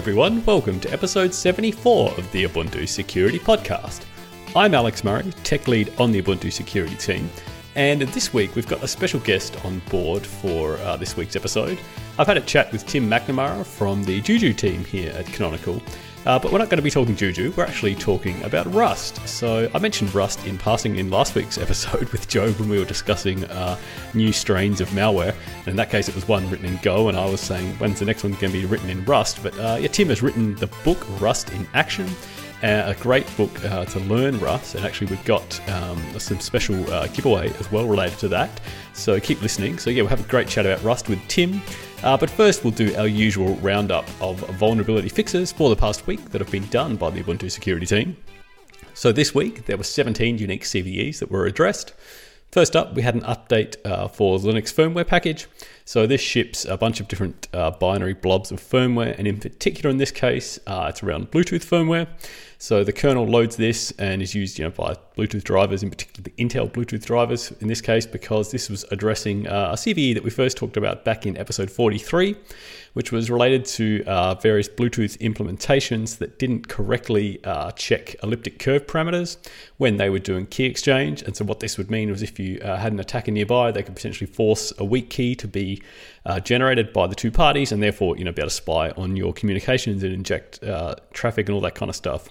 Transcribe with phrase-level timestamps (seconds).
[0.00, 4.06] everyone, welcome to episode 74 of the Ubuntu Security Podcast.
[4.56, 7.28] I'm Alex Murray, tech lead on the Ubuntu Security team,
[7.74, 11.78] and this week we've got a special guest on board for uh, this week's episode.
[12.18, 15.82] I've had a chat with Tim McNamara from the Juju team here at Canonical,
[16.26, 19.26] uh, but we're not going to be talking Juju, we're actually talking about Rust.
[19.26, 22.84] So I mentioned Rust in passing in last week's episode with Joe when we were
[22.84, 23.78] discussing uh,
[24.14, 25.34] new strains of malware.
[25.60, 28.00] And in that case, it was one written in Go, and I was saying, when's
[28.00, 29.42] the next one going to be written in Rust?
[29.42, 32.08] But uh, yeah, Tim has written the book Rust in Action.
[32.62, 36.92] Uh, a great book uh, to learn Rust, and actually we've got um, some special
[36.92, 38.60] uh, giveaway as well related to that.
[38.92, 39.78] So keep listening.
[39.78, 41.62] So yeah, we'll have a great chat about Rust with Tim.
[42.02, 46.30] Uh, but first, we'll do our usual roundup of vulnerability fixes for the past week
[46.30, 48.16] that have been done by the Ubuntu security team.
[48.94, 51.92] So this week, there were 17 unique CVEs that were addressed.
[52.52, 55.46] First up, we had an update uh, for the Linux firmware package.
[55.90, 59.90] So this ships a bunch of different uh, binary blobs of firmware, and in particular,
[59.90, 62.06] in this case, uh, it's around Bluetooth firmware.
[62.62, 66.22] So the kernel loads this and is used you know, by Bluetooth drivers, in particular
[66.22, 70.22] the Intel Bluetooth drivers in this case, because this was addressing uh, a CVE that
[70.22, 72.36] we first talked about back in episode 43,
[72.92, 78.86] which was related to uh, various Bluetooth implementations that didn't correctly uh, check elliptic curve
[78.86, 79.38] parameters
[79.78, 81.22] when they were doing key exchange.
[81.22, 83.82] And so what this would mean was if you uh, had an attacker nearby, they
[83.82, 85.79] could potentially force a weak key to be
[86.26, 89.16] uh, generated by the two parties and therefore you know be able to spy on
[89.16, 92.28] your communications and inject uh, traffic and all that kind of stuff.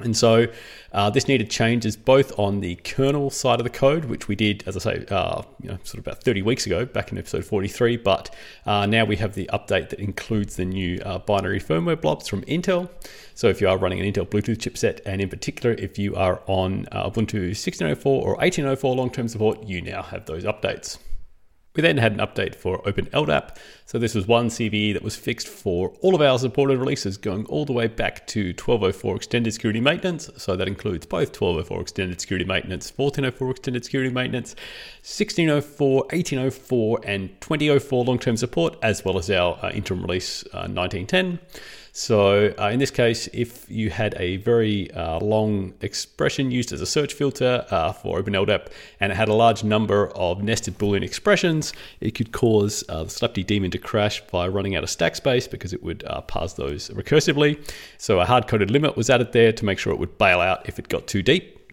[0.00, 0.46] And so
[0.92, 4.62] uh, this needed changes both on the kernel side of the code, which we did,
[4.66, 7.46] as I say, uh, you know, sort of about 30 weeks ago, back in episode
[7.46, 7.96] 43.
[7.96, 8.34] But
[8.66, 12.42] uh, now we have the update that includes the new uh, binary firmware blobs from
[12.42, 12.90] Intel.
[13.34, 16.42] So if you are running an Intel Bluetooth chipset, and in particular if you are
[16.46, 20.98] on uh, Ubuntu 1604 or 1804 long-term support, you now have those updates.
[21.76, 23.56] We then had an update for OpenLDAP.
[23.84, 27.44] So this was one CVE that was fixed for all of our supported releases going
[27.46, 30.30] all the way back to 1204 extended security maintenance.
[30.38, 34.56] So that includes both 1204 extended security maintenance, 1404 extended security maintenance,
[35.02, 41.38] 1604, 1804, and 2004 long-term support, as well as our uh, interim release uh, 1910.
[41.98, 46.82] So uh, in this case, if you had a very uh, long expression used as
[46.82, 48.66] a search filter uh, for OpenLDAP
[49.00, 53.08] and it had a large number of nested Boolean expressions, it could cause uh, the
[53.08, 56.52] slapd daemon to crash by running out of stack space because it would uh, parse
[56.52, 57.58] those recursively.
[57.96, 60.78] So a hard-coded limit was added there to make sure it would bail out if
[60.78, 61.72] it got too deep.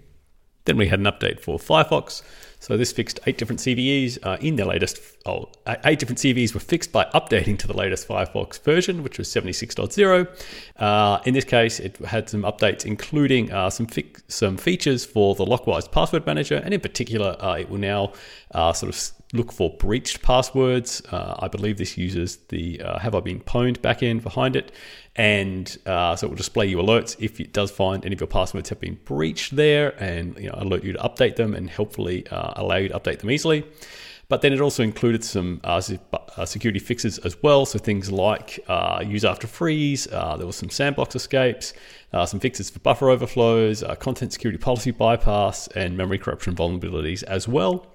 [0.64, 2.22] Then we had an update for Firefox.
[2.64, 5.02] So this fixed eight different CVEs uh, in the latest.
[5.26, 5.50] Oh,
[5.84, 10.30] eight different CVEs were fixed by updating to the latest Firefox version, which was 76.0.
[10.78, 15.36] Uh, in this case, it had some updates, including uh, some fi- some features for
[15.36, 18.14] the Lockwise password manager, and in particular, uh, it will now
[18.52, 21.02] uh, sort of look for breached passwords.
[21.12, 24.72] Uh, I believe this uses the Have I Been Pwned backend behind it,
[25.16, 28.28] and uh, so it will display you alerts if it does find any of your
[28.28, 32.26] passwords have been breached there and you know, alert you to update them and hopefully
[32.28, 33.64] uh, allow you to update them easily.
[34.30, 35.82] But then it also included some uh,
[36.38, 37.68] uh security fixes as well.
[37.68, 41.74] So things like uh, use after frees, uh, there was some sandbox escapes,
[42.26, 47.94] some fixes for buffer overflows, content security policy bypass, and memory corruption vulnerabilities as well.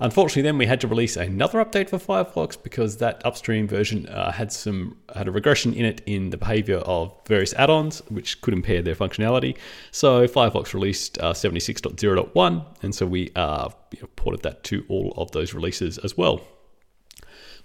[0.00, 4.30] Unfortunately, then we had to release another update for Firefox because that upstream version uh,
[4.30, 8.54] had some had a regression in it in the behavior of various add-ons, which could
[8.54, 9.56] impair their functionality.
[9.90, 13.70] So Firefox released uh, 76.0.1, and so we uh,
[14.14, 16.42] ported that to all of those releases as well.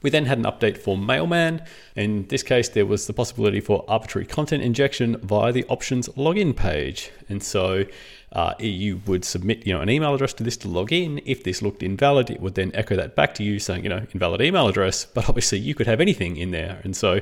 [0.03, 1.65] We then had an update for Mailman.
[1.95, 6.55] In this case, there was the possibility for arbitrary content injection via the options login
[6.55, 7.09] page.
[7.29, 7.85] And so
[8.33, 11.21] uh, you would submit you know, an email address to this to log in.
[11.25, 14.05] If this looked invalid, it would then echo that back to you saying, you know,
[14.13, 15.05] invalid email address.
[15.05, 16.81] But obviously, you could have anything in there.
[16.83, 17.21] And so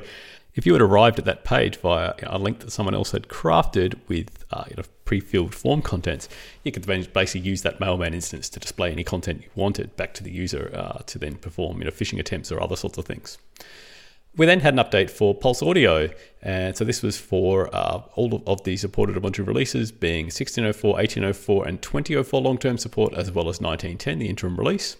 [0.54, 3.98] if you had arrived at that page via a link that someone else had crafted
[4.08, 6.28] with uh, you know, pre-filled form contents,
[6.62, 10.12] you could then basically use that mailman instance to display any content you wanted back
[10.14, 13.06] to the user uh, to then perform you know, phishing attempts or other sorts of
[13.06, 13.38] things.
[14.34, 16.08] We then had an update for Pulse Audio,
[16.40, 21.68] and so this was for uh, all of the supported Ubuntu releases, being 1604, 1804,
[21.68, 24.96] and 2004 long-term support, as well as 1910, the interim release.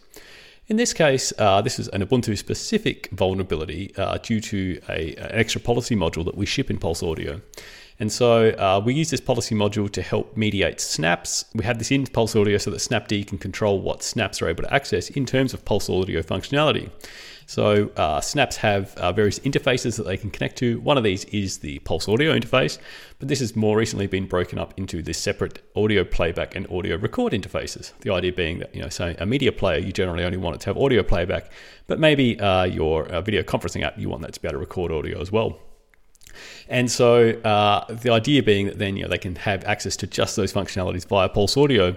[0.68, 5.30] In this case, uh, this is an Ubuntu specific vulnerability uh, due to a, an
[5.32, 7.40] extra policy module that we ship in Pulse Audio.
[7.98, 11.44] And so uh, we use this policy module to help mediate snaps.
[11.54, 14.62] We have this in Pulse Audio so that Snapd can control what snaps are able
[14.62, 16.90] to access in terms of Pulse Audio functionality.
[17.52, 20.80] So uh, snaps have uh, various interfaces that they can connect to.
[20.80, 22.78] One of these is the Pulse Audio interface,
[23.18, 26.96] but this has more recently been broken up into the separate audio playback and audio
[26.96, 27.92] record interfaces.
[28.00, 30.60] The idea being that, you know, say a media player, you generally only want it
[30.62, 31.52] to have audio playback,
[31.88, 34.58] but maybe uh, your uh, video conferencing app, you want that to be able to
[34.58, 35.60] record audio as well.
[36.70, 40.06] And so uh, the idea being that then you know they can have access to
[40.06, 41.96] just those functionalities via Pulse Audio.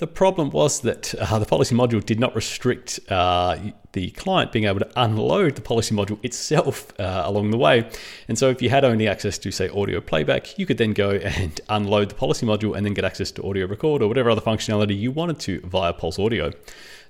[0.00, 3.58] The problem was that uh, the policy module did not restrict uh,
[3.92, 7.86] the client being able to unload the policy module itself uh, along the way.
[8.26, 11.10] And so, if you had only access to, say, audio playback, you could then go
[11.10, 14.40] and unload the policy module and then get access to audio record or whatever other
[14.40, 16.50] functionality you wanted to via Pulse Audio.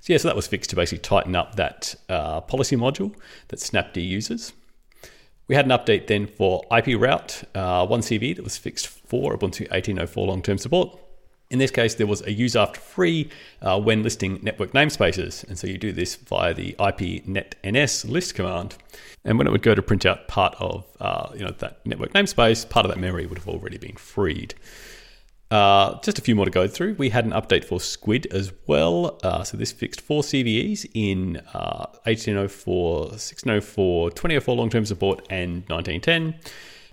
[0.01, 3.15] So, yeah, so that was fixed to basically tighten up that uh, policy module
[3.47, 4.51] that Snapd uses.
[5.47, 9.69] We had an update then for IP route uh, 1CV that was fixed for Ubuntu
[9.69, 10.99] 18.04 long term support.
[11.51, 13.29] In this case, there was a use after free
[13.61, 15.43] uh, when listing network namespaces.
[15.47, 18.77] And so you do this via the ip netns list command.
[19.25, 22.13] And when it would go to print out part of uh, you know, that network
[22.13, 24.55] namespace, part of that memory would have already been freed.
[25.51, 26.93] Uh, just a few more to go through.
[26.93, 29.19] We had an update for Squid as well.
[29.21, 35.67] Uh, so this fixed four CVEs in uh, 1804, 1604, 2004 long term support, and
[35.67, 36.39] 1910.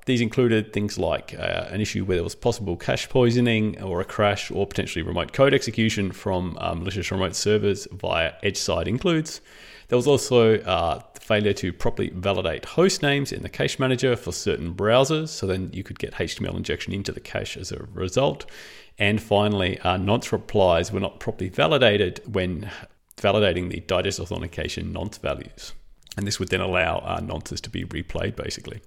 [0.09, 4.07] These included things like uh, an issue where there was possible cache poisoning or a
[4.07, 9.43] crash or potentially remote code execution from uh, malicious remote servers via edge side includes.
[9.89, 14.33] There was also uh, failure to properly validate host names in the cache manager for
[14.33, 18.51] certain browsers, so then you could get HTML injection into the cache as a result.
[18.99, 22.71] And finally, uh, nonce replies were not properly validated when
[23.19, 25.75] validating the digest authentication nonce values.
[26.17, 28.81] And this would then allow uh, nonces to be replayed basically.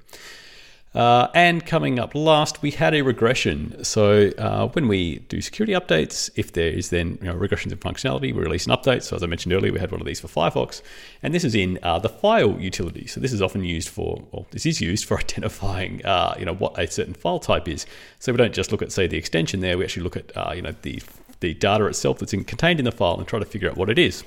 [0.93, 3.81] Uh, and coming up last, we had a regression.
[3.83, 7.77] So uh, when we do security updates, if there is then you know, regressions in
[7.77, 9.03] functionality, we release an update.
[9.03, 10.81] So as I mentioned earlier, we had one of these for Firefox,
[11.23, 13.07] and this is in uh, the file utility.
[13.07, 16.55] So this is often used for, well, this is used for identifying, uh, you know,
[16.55, 17.85] what a certain file type is.
[18.19, 19.77] So we don't just look at say the extension there.
[19.77, 21.01] We actually look at, uh, you know, the
[21.39, 23.89] the data itself that's in, contained in the file and try to figure out what
[23.89, 24.23] it is.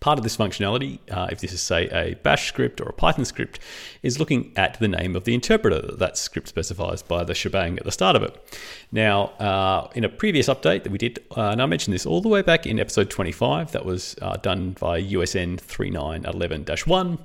[0.00, 3.24] Part of this functionality, uh, if this is, say, a bash script or a Python
[3.24, 3.58] script,
[4.02, 7.78] is looking at the name of the interpreter that that script specifies by the shebang
[7.78, 8.58] at the start of it.
[8.92, 12.20] Now, uh, in a previous update that we did, uh, and I mentioned this all
[12.20, 17.18] the way back in episode 25, that was uh, done by USN 3911 1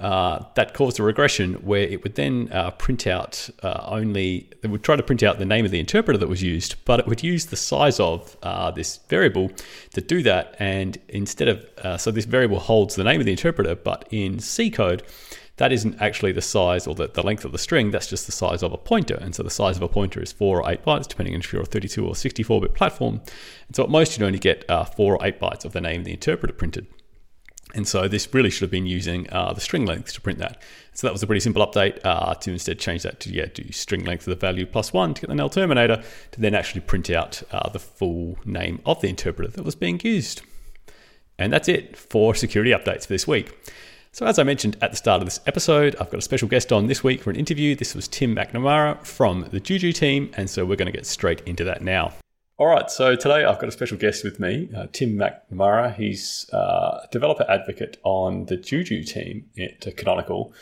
[0.00, 4.68] uh, that caused a regression where it would then uh, print out uh, only, it
[4.68, 7.06] would try to print out the name of the interpreter that was used, but it
[7.06, 9.50] would use the size of uh, this variable
[9.94, 10.54] to do that.
[10.58, 14.38] And instead of, uh, so this variable holds the name of the interpreter, but in
[14.38, 15.02] C code,
[15.56, 18.32] that isn't actually the size or the, the length of the string, that's just the
[18.32, 19.14] size of a pointer.
[19.14, 21.50] And so the size of a pointer is 4 or 8 bytes, depending on if
[21.52, 23.22] you're a 32 or 64 bit platform.
[23.66, 26.02] And so at most, you'd only get uh, 4 or 8 bytes of the name
[26.02, 26.86] of the interpreter printed.
[27.74, 30.62] And so this really should have been using uh, the string length to print that.
[30.94, 33.70] So that was a pretty simple update uh, to instead change that to yeah, do
[33.72, 36.02] string length of the value plus one to get the null terminator
[36.32, 40.00] to then actually print out uh, the full name of the interpreter that was being
[40.02, 40.42] used.
[41.38, 43.52] And that's it for security updates for this week.
[44.12, 46.72] So, as I mentioned at the start of this episode, I've got a special guest
[46.72, 47.74] on this week for an interview.
[47.74, 51.42] This was Tim McNamara from the Juju team, and so we're going to get straight
[51.42, 52.14] into that now.
[52.58, 55.94] All right, so today I've got a special guest with me, uh, Tim McNamara.
[55.94, 60.54] He's uh, a developer advocate on the Juju team at Canonical,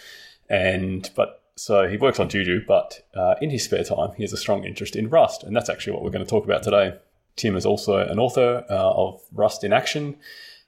[0.48, 4.32] and but so he works on Juju, but uh, in his spare time he has
[4.32, 6.96] a strong interest in Rust, and that's actually what we're going to talk about today.
[7.36, 10.16] Tim is also an author uh, of Rust in Action,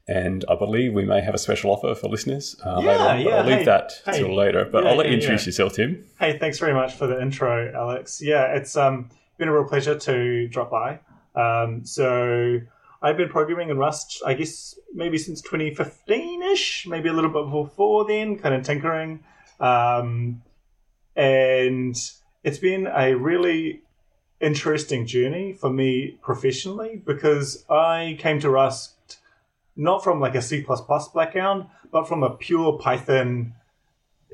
[0.06, 3.24] and I believe we may have a special offer for listeners uh, yeah, later on,
[3.24, 4.64] but yeah, I'll leave hey, that hey, till later.
[4.64, 6.04] But yeah, I'll let you introduce yourself, Tim.
[6.20, 8.22] Hey, thanks very much for the intro, Alex.
[8.22, 11.00] Yeah, it's um, been a real pleasure to drop by.
[11.36, 12.60] Um, so
[13.02, 17.50] I've been programming in Rust, I guess maybe since 2015 ish, maybe a little bit
[17.50, 19.24] before then, kind of tinkering.
[19.60, 20.42] Um,
[21.14, 21.96] and
[22.42, 23.82] it's been a really
[24.40, 29.18] interesting journey for me professionally because I came to Rust
[29.76, 30.64] not from like a C
[31.14, 33.54] background, but from a pure Python,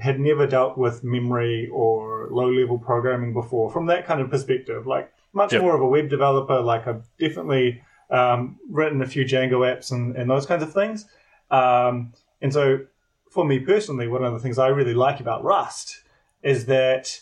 [0.00, 3.70] had never dealt with memory or low level programming before.
[3.70, 5.62] From that kind of perspective, like much yep.
[5.62, 6.60] more of a web developer.
[6.60, 11.06] Like I've definitely um, written a few Django apps and, and those kinds of things.
[11.50, 12.80] Um, and so
[13.30, 16.02] for me personally, one of the things I really like about Rust
[16.42, 17.20] is that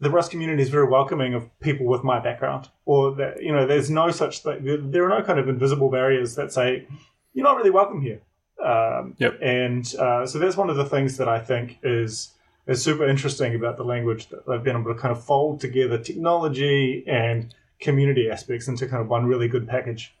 [0.00, 3.66] the Rust community is very welcoming of people with my background, or that you know,
[3.66, 4.90] there's no such thing.
[4.90, 6.86] There are no kind of invisible barriers that say
[7.34, 8.22] you're not really welcome here.
[8.64, 9.38] Um, yep.
[9.42, 12.32] And uh, so that's one of the things that I think is
[12.70, 15.98] is super interesting about the language that they've been able to kind of fold together
[15.98, 20.14] technology and community aspects into kind of one really good package.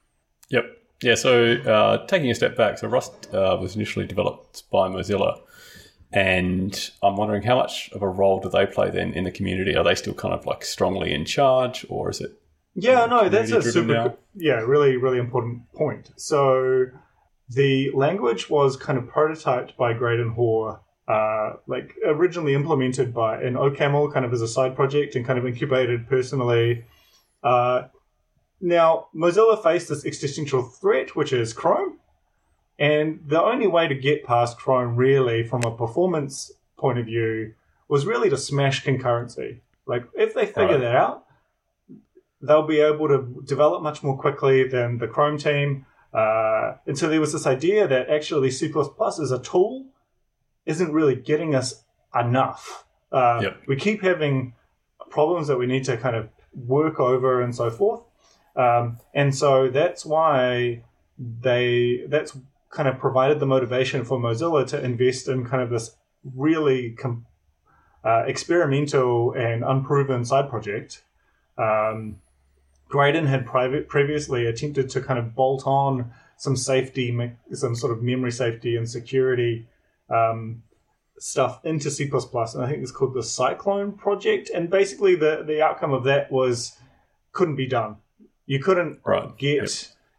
[0.48, 0.64] Yep.
[1.02, 1.14] Yeah.
[1.14, 5.40] So uh, taking a step back, so Rust uh, was initially developed by Mozilla,
[6.12, 9.76] and I'm wondering how much of a role do they play then in the community?
[9.76, 12.32] Are they still kind of like strongly in charge, or is it?
[12.74, 14.16] Yeah, no, that's a super, now?
[14.34, 16.10] yeah, really, really important point.
[16.16, 16.86] So
[17.48, 20.80] the language was kind of prototyped by Graydon Hoare
[21.10, 25.38] uh, like originally implemented by an OCaml kind of as a side project and kind
[25.40, 26.84] of incubated personally.
[27.42, 27.88] Uh,
[28.60, 31.98] now, Mozilla faced this existential threat, which is Chrome.
[32.78, 37.54] And the only way to get past Chrome, really, from a performance point of view,
[37.88, 39.60] was really to smash concurrency.
[39.86, 40.80] Like, if they figure Right.
[40.80, 41.24] that out,
[42.40, 45.86] they'll be able to develop much more quickly than the Chrome team.
[46.14, 49.89] Uh, and so there was this idea that actually C++ is a tool
[50.70, 51.84] isn't really getting us
[52.14, 52.84] enough.
[53.12, 53.62] Uh, Yep.
[53.66, 54.54] We keep having
[55.10, 58.02] problems that we need to kind of work over and so forth.
[58.56, 60.82] Um, and so that's why
[61.18, 62.36] they that's
[62.70, 65.96] kind of provided the motivation for Mozilla to invest in kind of this
[66.36, 67.26] really com-
[68.04, 71.02] uh, experimental and unproven side project.
[71.58, 72.20] Um,
[72.88, 77.06] Graydon had private previously attempted to kind of bolt on some safety,
[77.52, 79.68] some sort of memory safety and security
[80.10, 80.62] um,
[81.18, 84.50] stuff into C++, and I think it's called the Cyclone project.
[84.54, 86.76] And basically, the the outcome of that was
[87.32, 87.96] couldn't be done.
[88.46, 89.36] You couldn't Right.
[89.38, 89.70] get Yep.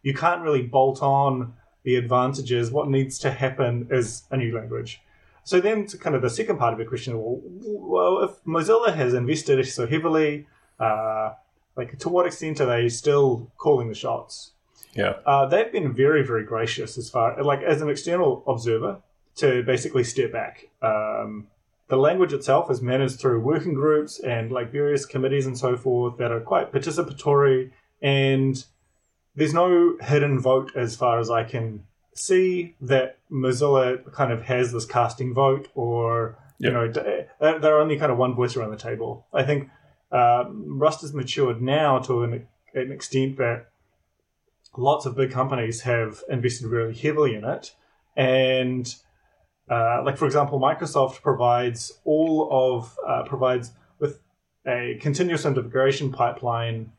[0.04, 2.72] you can't really bolt on the advantages.
[2.72, 5.02] What needs to happen is a new language.
[5.44, 8.94] So then, to kind of the second part of the question, well, well if Mozilla
[8.94, 10.48] has invested so heavily,
[10.80, 11.34] uh,
[11.76, 14.52] like to what extent are they still calling the shots?
[14.94, 15.16] Yeah.
[15.26, 19.02] Uh, they've been very, very gracious as far like as an external observer
[19.36, 20.68] to basically step back.
[20.82, 21.48] Um,
[21.88, 26.18] the language itself is managed through working groups and like various committees and so forth
[26.18, 27.72] that are quite participatory,
[28.02, 28.64] and
[29.36, 31.84] there's no hidden vote as far as I can
[32.14, 37.00] see that Mozilla kind of has this casting vote or you know d-
[37.40, 39.26] uh, they're only kind of one voice around the table.
[39.34, 39.70] I think
[40.12, 43.68] um, Rust has matured now to an, an extent that
[44.78, 47.74] lots of big companies have invested really heavily in it.
[48.16, 48.94] And
[49.70, 54.20] uh, like for example, Microsoft provides all of uh, provides with
[54.66, 56.92] a continuous integration pipeline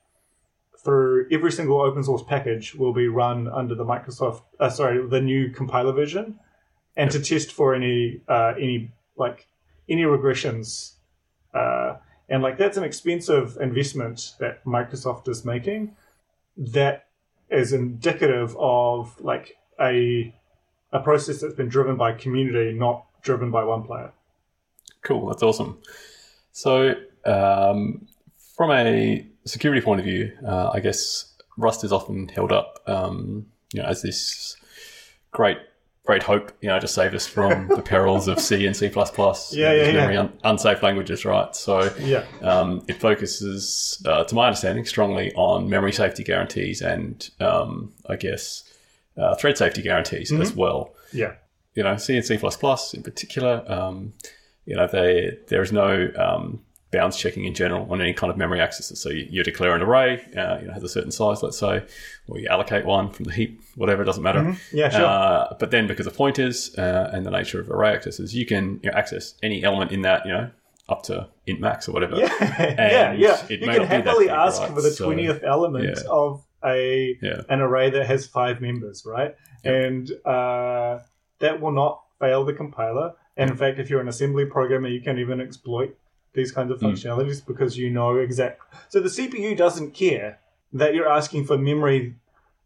[0.79, 5.21] through every single open source package will be run under the Microsoft uh, sorry the
[5.21, 6.39] new compiler version,
[6.97, 9.47] and to test for any uh, any like
[9.89, 10.95] any regressions.
[11.55, 11.97] Uh,
[12.29, 15.95] and like that's an expensive investment that Microsoft is making.
[16.57, 17.07] That
[17.51, 20.35] is indicative of like a
[20.93, 24.13] a process that's been driven by community, not driven by one player.
[25.03, 25.27] Cool.
[25.29, 25.79] That's awesome.
[26.53, 26.95] So,
[27.25, 28.07] um,
[28.57, 33.47] from a security point of view, uh, I guess Rust is often held up, um,
[33.73, 34.57] you know, as this
[35.31, 35.59] great,
[36.05, 38.87] great hope, you know, to save us from the perils of C and C++.
[38.87, 39.93] Yeah, yeah, yeah.
[39.93, 41.55] memory un- unsafe languages, right?
[41.57, 42.25] So, Yeah.
[42.43, 48.17] um, it focuses, uh, to my understanding, strongly on memory safety guarantees and, um, I
[48.17, 48.65] guess,
[49.17, 50.43] uh, thread safety guarantees Mm-hmm.
[50.43, 51.33] as well Yeah.
[51.75, 54.13] you know, C and C++ in particular, um,
[54.67, 56.61] you know, they, there is no um,
[56.93, 59.01] bounds checking in general on any kind of memory accesses.
[59.01, 61.83] So you, you declare an array, uh, you know, has a certain size, let's say,
[62.29, 64.57] or you allocate one from the heap, whatever, it doesn't matter.
[64.73, 65.05] Yeah, sure.
[65.07, 68.79] Uh, but then because of pointers uh, and the nature of array accesses, you can
[68.83, 70.51] you know, access any element in that, you know,
[70.89, 72.17] up to int max or whatever.
[72.17, 73.43] Yeah, yeah, And yeah.
[73.49, 74.71] it You can not be that happily ask right?
[74.73, 76.11] for the So, twentieth element yeah.
[76.11, 77.43] of a Yeah.
[77.49, 79.35] an array that has five members, right?
[79.65, 81.01] And uh,
[81.39, 83.15] that will not fail the compiler.
[83.37, 85.97] And in fact, if you're an assembly programmer, you can even exploit
[86.35, 86.87] these kinds of Hmm.
[86.87, 88.67] functionalities because you know exactly.
[88.89, 90.39] So the CPU doesn't care
[90.73, 92.15] that you're asking for memory,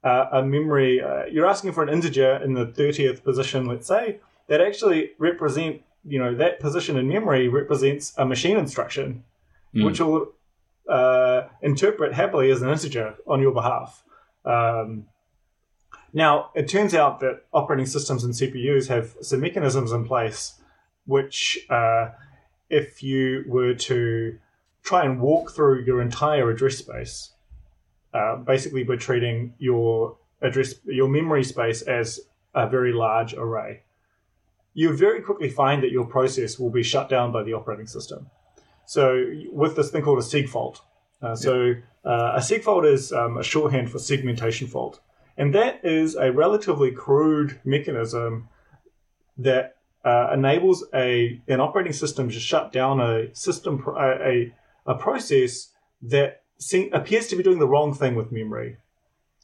[0.04, 1.00] uh, a memory.
[1.00, 5.82] Uh, you're asking for an integer in the thirtieth position, let's say, that actually represent.
[6.08, 9.24] You know that position in memory represents a machine instruction,
[9.74, 9.84] Mm.
[9.86, 10.32] which will
[10.88, 14.02] uh, interpret happily as an integer on your behalf.
[14.44, 15.06] Um,
[16.12, 20.54] now, it turns out that operating systems and CPUs have some mechanisms in place
[21.06, 22.08] which, uh,
[22.68, 24.38] if you were to
[24.82, 27.32] try and walk through your entire address space,
[28.12, 32.20] uh, basically we're treating your address, your memory space as
[32.54, 33.82] a very large array.
[34.74, 38.30] You very quickly find that your process will be shut down by the operating system.
[38.86, 40.80] So, with this thing called a seg fault.
[41.20, 41.74] Uh, so,
[42.04, 45.00] uh, a seg fault is um, a shorthand for segmentation fault.
[45.36, 48.48] And that is a relatively crude mechanism
[49.38, 54.52] that uh, enables a an operating system to shut down a system a,
[54.86, 58.76] a process that se- appears to be doing the wrong thing with memory.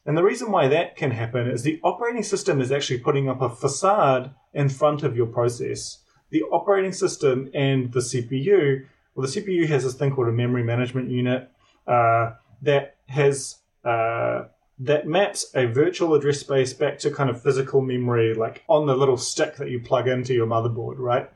[0.07, 3.41] And the reason why that can happen is the operating system is actually putting up
[3.41, 5.99] a facade in front of your process.
[6.31, 10.63] The operating system and the CPU, well, the CPU has this thing called a memory
[10.63, 11.51] management unit
[11.87, 14.45] uh, that has uh,
[14.79, 18.97] that maps a virtual address space back to kind of physical memory, like on the
[18.97, 21.31] little stick that you plug into your motherboard, right?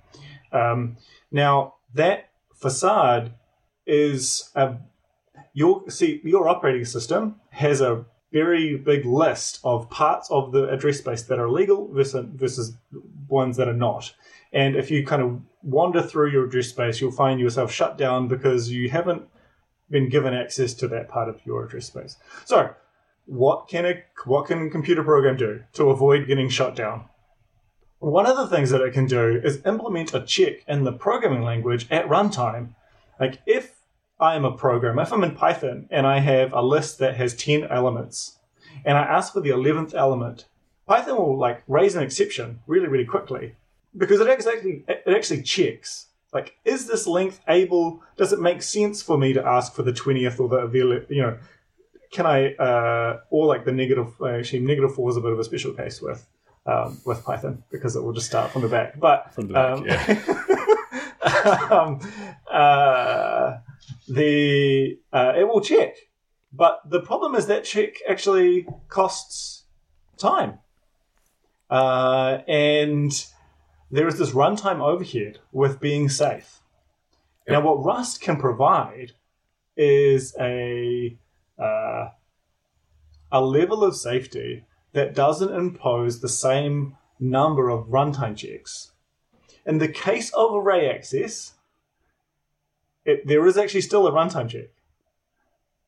[0.53, 0.97] Um,
[1.31, 3.35] now that facade
[3.87, 4.77] is a
[5.53, 10.99] your see your operating system has a very big list of parts of the address
[10.99, 12.77] space that are legal versus, versus
[13.29, 14.13] ones that are not.
[14.53, 18.29] And if you kind of wander through your address space, you'll find yourself shut down
[18.29, 19.23] because you haven't
[19.91, 22.17] been given access to that part of your address space.
[22.45, 22.75] So,
[23.27, 27.07] what can a what can a computer program do to avoid getting shut down?
[27.99, 31.43] One of the things that it can do is implement a check in the programming
[31.43, 32.75] language at runtime.
[33.19, 33.77] Like if
[34.21, 37.35] I am a programmer, if I'm in Python and I have a list that has
[37.35, 38.39] 10 elements
[38.85, 40.47] and I ask for the 11th element,
[40.87, 43.57] Python will like raise an exception really, really quickly
[43.97, 49.03] because it actually, it actually checks like, is this length able, does it make sense
[49.03, 51.39] for me to ask for the 20th or the, you know,
[52.13, 55.45] can I, uh, or like the negative, actually negative four is a bit of a
[55.45, 56.27] special case with,
[56.67, 59.01] um, with Python because it will just start from the back.
[59.01, 61.69] But, from the back, um, yeah.
[61.71, 62.01] um,
[62.51, 63.59] uh,
[64.09, 65.97] the uh, it will check,
[66.53, 69.65] but the problem is that check actually costs
[70.17, 70.59] time,
[71.71, 73.27] uh, and
[73.91, 76.61] there is this runtime overhead with being safe.
[77.49, 79.13] Now, what Rust can provide
[79.77, 81.17] is a
[81.59, 82.09] uh,
[83.31, 88.93] a level of safety that doesn't impose the same number of runtime checks.
[89.65, 91.55] In the case of array access,
[93.05, 94.69] it, there is actually still a runtime check.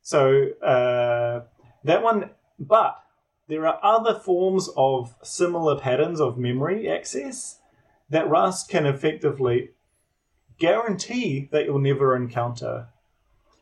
[0.03, 1.43] So uh,
[1.85, 3.03] that one, but
[3.49, 7.59] there are other forms of similar patterns of memory access
[8.11, 9.71] that Rust can effectively
[10.59, 12.89] guarantee that you'll never encounter.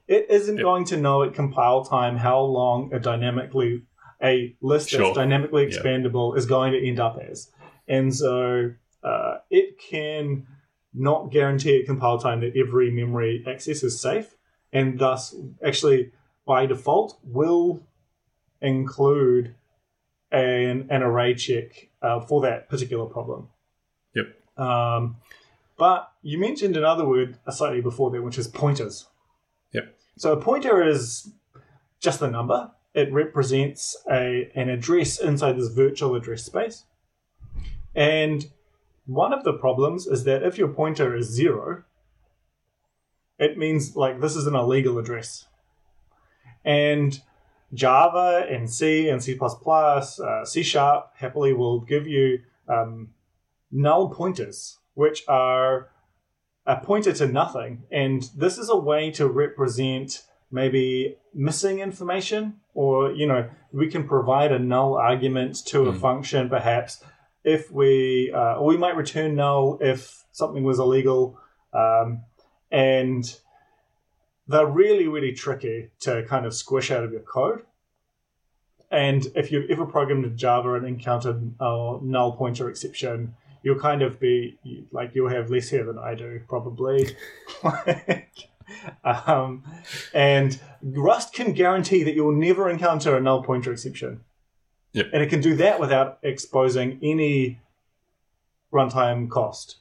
[0.08, 0.62] It isn't Yep.
[0.64, 3.82] going to know at compile time how long a dynamically
[4.22, 5.00] a list Sure.
[5.00, 7.50] that's dynamically expandable is going to end up as,
[7.86, 8.71] and so
[9.02, 10.47] uh, it can
[10.94, 14.34] not guarantee at compile time that every memory access is safe,
[14.73, 16.12] and thus actually
[16.47, 17.82] by default will
[18.62, 19.54] include
[20.32, 23.49] an an array check uh, for that particular problem.
[24.56, 25.16] Um,
[25.76, 29.06] but you mentioned another word slightly before there, which is pointers.
[29.73, 29.95] Yep.
[30.16, 31.32] So a pointer is
[32.00, 32.71] just a number.
[32.95, 36.84] It represents a an address inside this virtual address space.
[37.95, 38.47] And
[39.06, 41.84] one of the problems is that if your pointer is zero,
[43.38, 45.47] it means like this is an illegal address.
[46.64, 47.21] And
[47.73, 53.10] Java and C and C++, uh, C Sharp happily will give you um,
[53.70, 55.90] null pointers, which are
[56.66, 57.84] a pointer to nothing.
[57.90, 64.06] And this is a way to represent maybe missing information, or, you know, we can
[64.06, 66.00] provide a null argument to a Mm.
[66.00, 67.04] function perhaps
[67.44, 71.38] if we, uh, or we might return null if something was illegal.
[71.72, 72.22] Um,
[72.70, 73.38] and
[74.48, 77.62] they're really, really tricky to kind of squish out of your code.
[78.90, 83.34] And if you've ever programmed in Java and encountered a null pointer exception,
[83.66, 84.56] you'll kind of be
[84.92, 87.08] like you'll have less hair than I do, probably.
[87.64, 88.48] Like,
[89.04, 89.62] um,
[90.12, 94.20] and Rust can guarantee that you'll never encounter a null pointer exception.
[94.92, 95.06] Yep.
[95.12, 97.60] And it can do that without exposing any
[98.72, 99.76] runtime cost.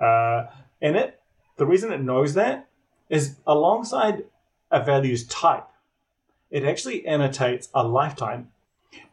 [0.00, 0.46] Uh,
[0.80, 1.20] and it,
[1.56, 2.68] the reason it knows that
[3.08, 4.24] is alongside
[4.70, 5.68] a value's type,
[6.50, 8.50] it actually annotates a lifetime.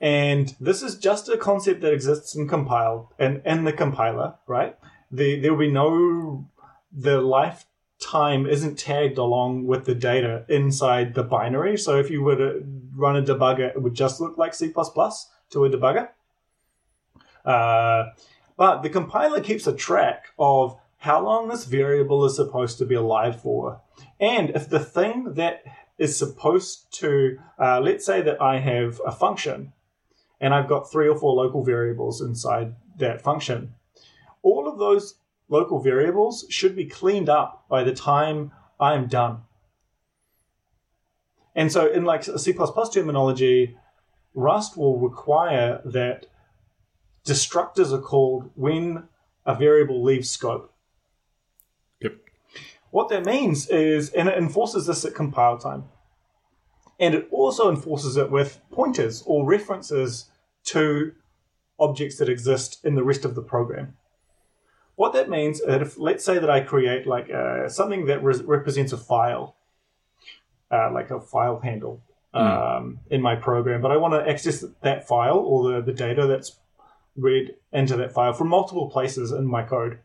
[0.01, 4.77] And this is just a concept that exists in compile and in the compiler, right?
[5.11, 6.47] The, there will be no
[6.95, 11.77] the lifetime isn't tagged along with the data inside the binary.
[11.77, 12.63] So if you were to
[12.95, 16.09] run a debugger, it would just look like C to a debugger.
[17.43, 18.11] Uh,
[18.57, 22.95] but the compiler keeps a track of how long this variable is supposed to be
[22.95, 23.81] alive for.
[24.19, 25.63] And if the thing that
[25.97, 29.73] is supposed to, uh, let's say that I have a function
[30.41, 33.73] and I've got three or four local variables inside that function,
[34.41, 35.15] all of those
[35.47, 39.43] local variables should be cleaned up by the time I'm done.
[41.55, 42.53] And so, in like C
[42.93, 43.77] terminology,
[44.33, 46.25] Rust will require that
[47.25, 49.07] destructors are called when
[49.45, 50.74] a variable leaves scope.
[52.95, 55.83] What that means is, and it enforces this at compile time,
[56.97, 60.29] and it also enforces it with pointers or references
[60.67, 61.11] to
[61.77, 63.97] objects that exist in the rest of the program.
[64.95, 68.41] What that means is, if let's say that I create like uh, something that re-
[68.45, 69.57] represents a file,
[70.71, 72.01] uh, like a file handle
[72.33, 76.27] um, in my program, but I want to access that file or the, the data
[76.27, 76.59] that's
[77.17, 79.99] read into that file from multiple places in my code.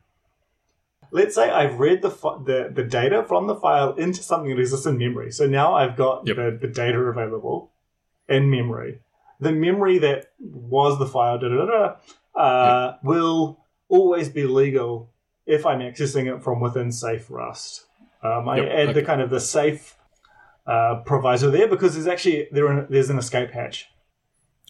[1.12, 4.86] Let's say I've read the, the the data from the file into something that exists
[4.86, 5.30] in memory.
[5.32, 6.36] So now I've got Yep.
[6.36, 7.72] the, the data available
[8.28, 9.00] in memory.
[9.40, 11.66] The memory that was the file da, da, da,
[12.34, 15.10] da, uh, will always be legal
[15.46, 17.86] if I'm accessing it from within safe Rust.
[18.22, 19.96] Um, I Yep, add the kind of the safe
[20.66, 23.88] uh, proviso there because there's actually there there's an escape hatch.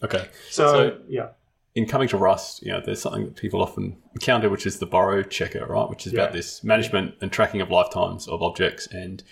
[0.03, 0.29] Okay.
[0.51, 1.29] So, So- yeah,
[1.75, 4.87] in coming to Rust, you know, there's something that people often encounter, which is the
[4.87, 5.89] borrow checker, right?
[5.89, 6.23] Which is Yeah.
[6.23, 9.23] about this management and tracking of lifetimes of objects and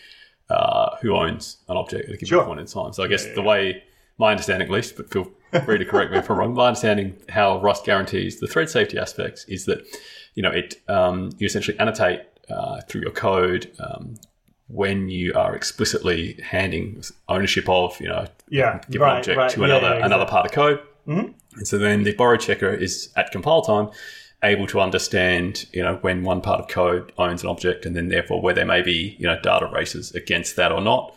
[0.50, 2.44] uh, who owns an object at a given Sure.
[2.44, 2.92] point in time.
[2.92, 3.46] So I guess Yeah, the yeah.
[3.48, 3.82] way,
[4.18, 5.30] my understanding at least, but feel
[5.64, 6.54] free to correct me if I'm wrong.
[6.54, 9.84] My understanding how Rust guarantees the thread safety aspects is that,
[10.34, 12.20] you know, it um, you essentially annotate
[12.50, 13.70] uh, through your code.
[13.78, 14.14] Um,
[14.70, 19.50] when you are explicitly handing ownership of, you know, yeah, given right, object right.
[19.50, 20.26] to another another exactly.
[20.30, 20.80] part of code.
[21.06, 21.34] Mhm.
[21.58, 23.90] And so then the borrow checker is at compile time
[24.42, 28.08] able to understand, you know, when one part of code owns an object, and then
[28.08, 31.14] therefore where there may be, you know, data races against that or not.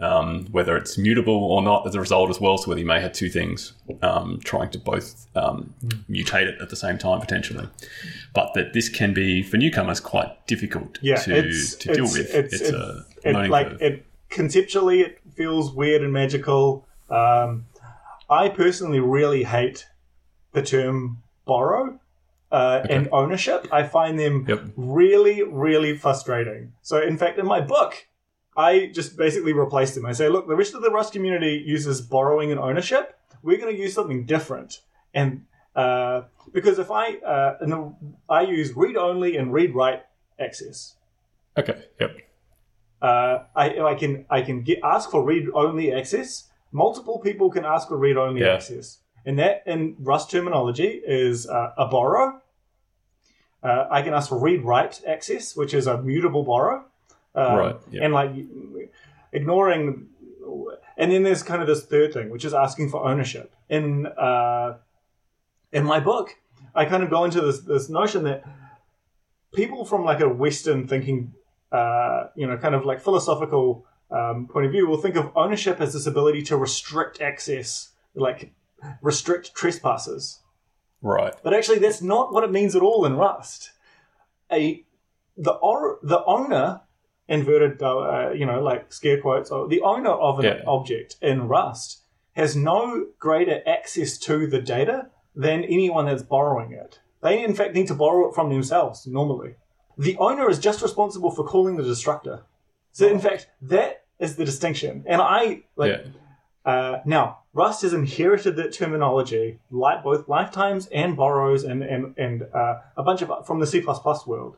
[0.00, 3.00] Um, whether it's mutable or not as a result as well, so whether you may
[3.00, 5.72] have two things um, trying to both um,
[6.10, 7.68] mutate it at the same time potentially,
[8.34, 12.18] but that this can be for newcomers quite difficult yeah, to, it's, to deal it's,
[12.18, 12.34] with.
[12.34, 13.82] It's, It's, it, a it, learning like curve.
[13.82, 16.88] it conceptually, it feels weird and magical.
[17.08, 17.66] Um,
[18.28, 19.86] I personally really hate
[20.52, 22.00] the term borrow
[22.50, 23.66] uh, and ownership.
[23.72, 24.60] I find them Yep.
[24.76, 26.72] really, really frustrating.
[26.82, 28.06] So, in fact, in my book,
[28.56, 30.06] I just basically replaced them.
[30.06, 33.18] I say, look, the rest of the Rust community uses borrowing and ownership.
[33.42, 34.80] We're going to use something different,
[35.12, 37.94] and uh, because if I uh, and the,
[38.28, 40.02] I use read only and read write
[40.38, 40.96] access.
[41.58, 41.84] Okay.
[42.00, 42.16] Yep.
[43.02, 46.48] Uh, I, I can I can get ask for read only access.
[46.74, 48.54] Multiple people can ask for read only Yeah.
[48.54, 52.40] access, and that in Rust terminology is uh, a borrow.
[53.62, 56.84] Uh, I can ask for read write access, which is a mutable borrow.
[57.36, 58.04] Um, Right, yeah.
[58.04, 58.32] And like
[59.32, 60.08] ignoring,
[60.96, 63.54] and then there's kind of this third thing, which is asking for ownership.
[63.68, 64.78] In uh,
[65.72, 66.36] in my book,
[66.74, 68.42] I kind of go into this this notion that
[69.54, 71.32] people from like a Western thinking,
[71.70, 75.80] uh, you know, kind of like philosophical um, point of view, we'll think of ownership
[75.80, 78.52] as this ability to restrict access, like
[79.02, 80.40] restrict trespassers.
[81.02, 81.34] Right.
[81.42, 83.70] But actually, that's not what it means at all in Rust.
[84.50, 84.84] A
[85.36, 86.82] the or, the owner
[87.28, 90.62] inverted, uh, you know, like scare quotes, or the owner of an Yeah.
[90.66, 97.00] object in Rust has no greater access to the data than anyone that's borrowing it.
[97.22, 99.56] They, in fact, need to borrow it from themselves normally.
[99.96, 102.44] The owner is just responsible for calling the destructor.
[102.94, 105.04] So, in fact, that is the distinction.
[105.06, 105.90] And I like.
[105.90, 106.10] yeah.
[106.64, 112.44] Uh, now, Rust has inherited that terminology, like both lifetimes and borrows, and and and
[112.54, 113.84] uh, a bunch of from the C
[114.26, 114.56] world.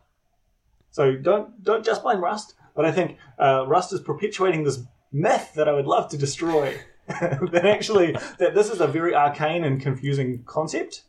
[0.90, 5.52] So don't don't just blame Rust, but I think uh, Rust is perpetuating this myth
[5.54, 6.78] that I would love to destroy.
[7.08, 11.02] that actually that this is a very arcane and confusing concept.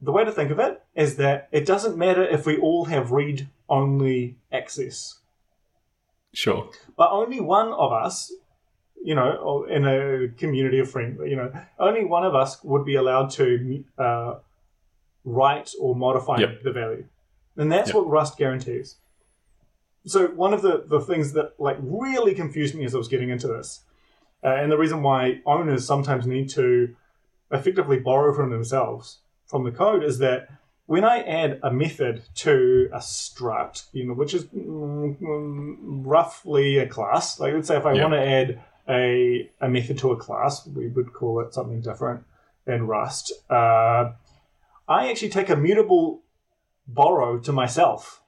[0.00, 3.12] The way to think of it is that it doesn't matter if we all have
[3.12, 5.20] read only access
[6.36, 6.70] Sure.
[6.96, 8.30] but only one of us,
[9.02, 12.96] you know, in a community of friends, you know, only one of us would be
[12.96, 14.34] allowed to uh,
[15.24, 16.62] write or modify Yep.
[16.62, 17.04] the value,
[17.56, 17.94] and that's Yep.
[17.96, 18.96] what Rust guarantees.
[20.04, 23.30] So one of the, the things that like really confused me as I was getting
[23.30, 23.80] into this,
[24.44, 26.94] uh, and the reason why owners sometimes need to
[27.50, 30.48] effectively borrow from themselves from the code is that
[30.86, 36.78] when I add a method to a struct, you know, which is mm, mm, roughly
[36.78, 38.02] a class, like let's say if I Yeah.
[38.02, 42.24] want to add a, a method to a class, we would call it something different
[42.66, 43.32] in Rust.
[43.50, 44.12] Uh,
[44.88, 46.22] I actually take a mutable
[46.86, 48.22] borrow to myself.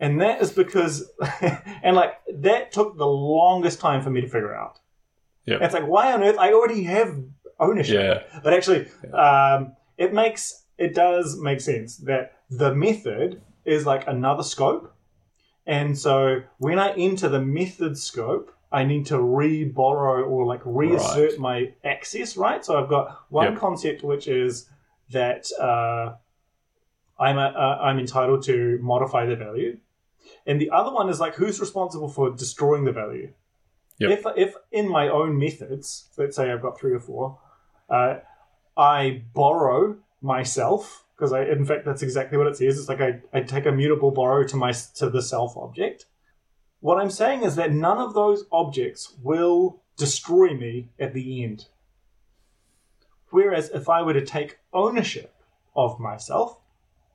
[0.00, 1.08] And that is because,
[1.82, 4.80] and like, that took the longest time for me to figure out.
[5.44, 5.58] Yeah.
[5.60, 6.38] It's like, why on earth?
[6.38, 7.22] I already have
[7.58, 7.94] ownership.
[8.30, 8.40] Yeah.
[8.42, 14.42] But actually, um, it makes it does make sense that the method is like another
[14.42, 14.94] scope,
[15.66, 21.32] and so when I enter the method scope, I need to re-borrow or like reassert
[21.32, 21.38] Right.
[21.38, 22.64] my access, right?
[22.64, 23.58] So I've got one Yep.
[23.58, 24.70] concept which is
[25.10, 26.14] that uh,
[27.18, 29.78] I'm a, uh, I'm entitled to modify the value,
[30.46, 33.32] and the other one is like who's responsible for destroying the value.
[33.98, 34.10] Yep.
[34.10, 37.38] If if in my own methods, let's say I've got three or four,
[37.90, 38.18] uh,
[38.76, 42.78] I borrow myself because I, in fact, that's exactly what it says.
[42.78, 46.06] It's like I, I take a mutable borrow to my to the self object.
[46.80, 51.66] What I'm saying is that none of those objects will destroy me at the end.
[53.30, 55.34] Whereas if I were to take ownership
[55.74, 56.60] of myself,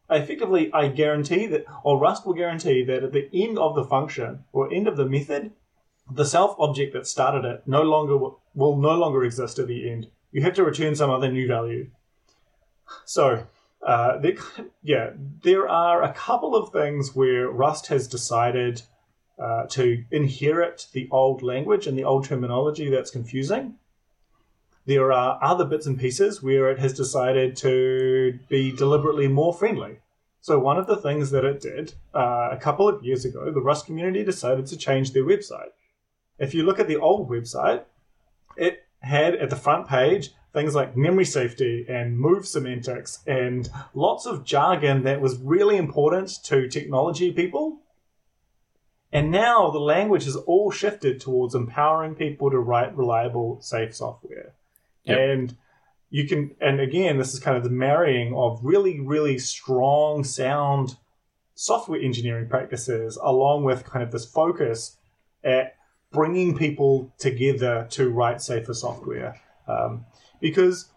[0.10, 4.44] effectively I guarantee that, or Rust will guarantee that at the end of the function
[4.52, 5.52] or end of the method,
[6.12, 9.90] the self object that started it no longer will, will no longer exist at the
[9.90, 10.08] end.
[10.32, 11.90] You have to return some other new value.
[13.06, 13.46] So,
[13.86, 14.36] uh, there,
[14.82, 15.12] yeah,
[15.44, 18.82] there are a couple of things where Rust has decided
[19.38, 23.76] uh, to inherit the old language and the old terminology that's confusing.
[24.86, 30.00] There are other bits and pieces where it has decided to be deliberately more friendly.
[30.42, 33.62] So, one of the things that it did uh, a couple of years ago, the
[33.62, 35.72] Rust community decided to change their website.
[36.38, 37.84] If you look at the old website,
[38.58, 44.26] it had at the front page things like memory safety and move semantics and lots
[44.26, 47.80] of jargon that was really important to technology people.
[49.12, 54.54] And now the language has all shifted towards empowering people to write reliable, safe software.
[55.06, 55.18] Yep.
[55.18, 55.58] And
[56.10, 60.96] you can, and again, this is kind of the marrying of really, really strong, sound
[61.56, 64.98] software engineering practices along with kind of this focus
[65.44, 65.76] at
[66.12, 69.40] bringing people together to write safer software.
[69.68, 70.06] Um,
[70.44, 70.90] because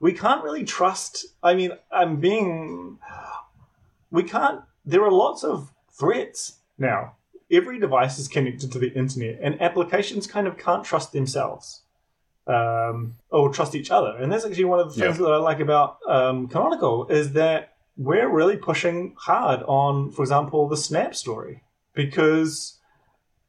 [0.00, 1.26] we can't really trust.
[1.42, 2.98] I mean, I'm being.
[4.10, 4.62] We can't.
[4.84, 7.16] There are lots of threats now.
[7.52, 11.82] Every device is connected to the internet, and applications kind of can't trust themselves
[12.46, 14.16] um, or trust each other.
[14.18, 15.26] And that's actually one of the things yeah.
[15.26, 20.66] that I like about um, Canonical is that we're really pushing hard on, for example,
[20.66, 21.62] the Snap story
[21.92, 22.80] because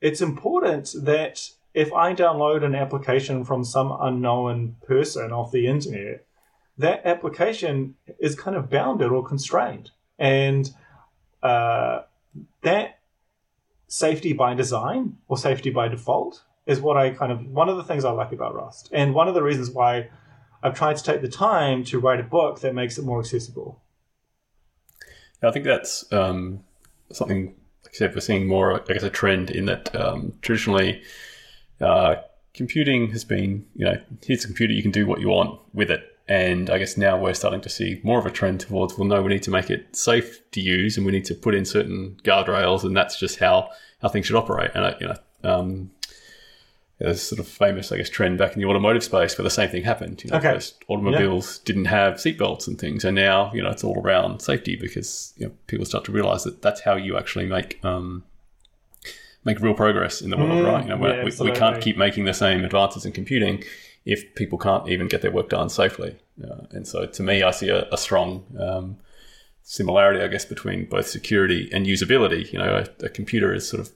[0.02, 6.26] it's important that if I download an application from some unknown person off the internet,
[6.78, 9.92] that application is kind of bounded or constrained.
[10.18, 10.72] And
[11.44, 12.04] uh,
[12.62, 13.00] that
[13.88, 17.84] safety by design or safety by default is what I kind of one of the
[17.84, 20.10] things I like about Rust, and one of the reasons why
[20.64, 23.82] I've tried to take the time to write a book that makes it more accessible.
[25.44, 26.64] I think that's um,
[27.12, 27.56] something.
[27.84, 31.04] Like I said, we're seeing more, I guess, a trend in that um, traditionally,
[31.82, 32.16] uh,
[32.54, 35.92] computing has been, you know, here's a computer, you can do what you want with
[35.92, 36.04] it.
[36.28, 39.22] And I guess now we're starting to see more of a trend towards, well, no,
[39.22, 42.18] we need to make it safe to use, and we need to put in certain
[42.24, 43.70] guardrails, and that's just how
[44.02, 44.72] how things should operate.
[44.74, 45.92] And I, you know, um,
[46.98, 49.70] there's sort of famous, I guess, trend back in the automotive space where the same
[49.70, 50.24] thing happened.
[50.24, 50.54] You know, okay.
[50.54, 51.66] First, automobiles yeah.
[51.66, 55.48] didn't have seatbelts and things, and now you know it's all around safety because you
[55.48, 58.24] know, people start to realize that that's how you actually make um,
[59.46, 60.84] make real progress in the world, mm, right?
[60.84, 63.64] You know, yeah, we, we, can't keep making the same advances in computing
[64.04, 66.18] if people can't even get their work done safely.
[66.44, 68.98] Uh, and so, to me, I see a, a strong um,
[69.62, 72.52] similarity, I guess, between both security and usability.
[72.52, 73.92] You know, a, a, computer is sort of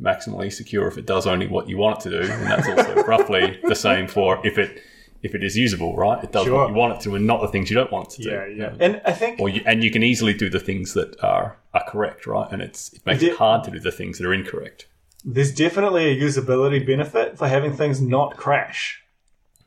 [0.00, 3.02] maximally secure if it does only what you want it to do, and that's also
[3.06, 4.80] roughly the same for if it
[5.22, 6.22] if it is usable, right?
[6.22, 6.54] It does sure.
[6.54, 8.46] what you want it to, and not the things you don't want it to yeah,
[8.46, 8.52] do.
[8.52, 8.76] Yeah, yeah.
[8.80, 11.84] And I think, or you, and you can easily do the things that are are
[11.88, 12.50] correct, right?
[12.50, 14.86] And it's it makes it hard to do the things that are incorrect.
[15.24, 19.02] There's definitely a usability benefit for having things not crash.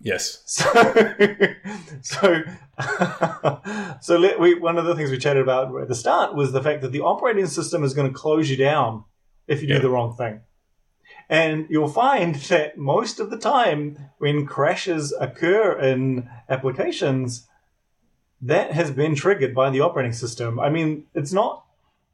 [0.04, 0.42] Yes.
[0.46, 0.66] So,
[2.02, 2.42] so,
[4.02, 6.64] so let, we, one of the things we chatted about at the start was the
[6.64, 9.04] fact that the operating system is going to close you down
[9.48, 10.42] if you do the wrong thing.
[11.32, 17.48] And you'll find that most of the time when crashes occur in applications,
[18.42, 20.60] that has been triggered by the operating system.
[20.60, 21.64] I mean, it's not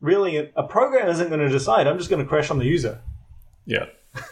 [0.01, 3.01] really a program isn't going to decide, I'm just going to crash on the user.
[3.65, 3.87] Yeah.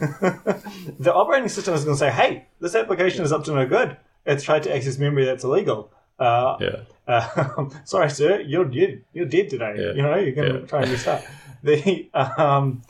[0.99, 3.97] the operating system is going to say, "Hey, this application is up to no good.
[4.25, 6.75] It's tried to access memory that's illegal." Uh, yeah.
[7.07, 9.03] Uh, sorry, sir, you're dead.
[9.13, 9.75] You're dead today.
[9.77, 9.93] Yeah.
[9.93, 10.65] You know, you're going to yeah.
[10.65, 11.23] try and restart.
[11.63, 12.81] the um,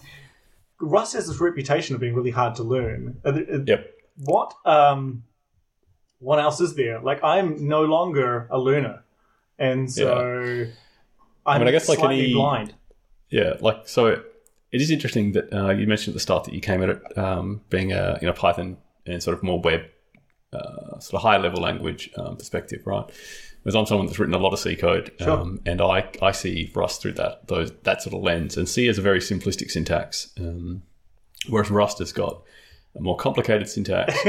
[0.80, 3.20] Rust has this reputation of being really hard to learn.
[3.24, 3.92] Uh, yep.
[4.18, 5.24] What um,
[6.20, 7.00] what else is there?
[7.00, 9.04] Like, I'm no longer a learner,
[9.60, 10.66] and so yeah.
[11.46, 12.74] I'm I mean, I guess like any, blind.
[13.30, 14.08] Yeah, like so
[14.72, 17.18] it is interesting that uh, you mentioned at the start that you came at it
[17.18, 19.82] um, being a you know Python and sort of more web,
[20.54, 23.06] uh, sort of high level language um, perspective, right?
[23.66, 25.32] Because I'm someone that's written a lot of C code, sure.
[25.32, 28.88] um, and I, I see Rust through that those that sort of lens, and C
[28.88, 30.84] is a very simplistic syntax, um,
[31.50, 32.44] whereas Rust has got
[32.96, 34.14] a more complicated syntax.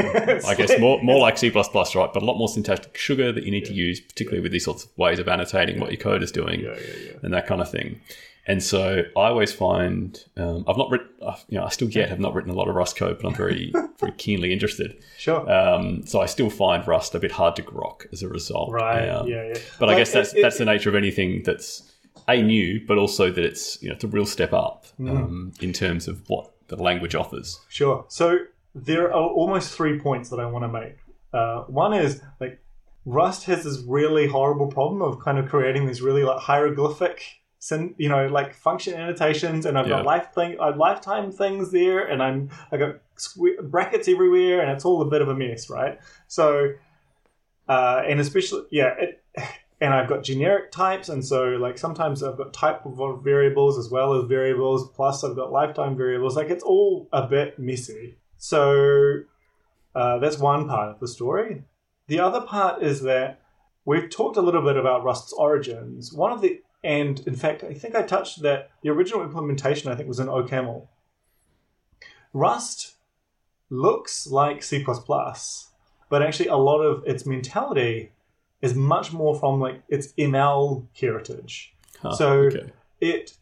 [0.47, 1.65] I guess more more like C++, right?
[1.75, 3.73] But a lot more syntactic sugar that you need yeah.
[3.73, 6.61] to use, particularly with these sorts of ways of annotating what your code is doing
[6.61, 8.01] yeah, yeah, and that kind of thing.
[8.49, 12.09] And so I always find um, I've not written, uh, you know, I still yet
[12.09, 15.03] have not written a lot of Rust code, but I'm very, very keenly interested.
[15.19, 15.51] Sure.
[15.51, 18.73] Um, so I still find Rust a bit hard to grok as a result.
[18.73, 19.09] Right.
[19.09, 19.49] Um, yeah.
[19.49, 19.59] Yeah.
[19.81, 21.93] But I guess that's it, that's the nature of anything that's
[22.29, 25.63] a new, but also that it's you know it's a real step up mm.
[25.63, 27.61] in terms of what the language offers.
[27.69, 28.05] Sure.
[28.09, 28.39] So
[28.75, 30.97] there are almost three points that I want to make.
[31.33, 32.61] Uh, one is like
[33.05, 37.23] Rust has this really horrible problem of kind of creating these really like hieroglyphic,
[37.99, 39.97] you know, like function annotations, and I've Yeah.
[39.97, 42.97] got life thing, uh, lifetime things there, and I'm I got
[43.71, 45.99] brackets everywhere, and it's all a bit of a mess, right?
[46.29, 46.73] So,
[47.69, 49.25] uh, and especially yeah, it,
[49.81, 53.91] and I've got generic types, and so like sometimes I've got type of variables as
[53.91, 56.37] well as variables, plus I've got lifetime variables.
[56.37, 58.17] Like it's all a bit messy.
[58.39, 59.21] So
[59.95, 61.65] uh, that's one part of the story.
[62.09, 63.41] The other part is that
[63.85, 66.13] we've talked a little bit about Rust's origins.
[66.13, 69.95] One of the and in fact, I think I touched that the original implementation I
[69.95, 70.87] think was in OCaml.
[72.33, 72.95] Rust
[73.71, 74.85] looks like C++,
[76.09, 78.13] but actually a lot of its mentality
[78.63, 81.75] is much more from like its ML heritage.
[82.01, 82.73] Huh, So- okay.
[83.01, 83.37] It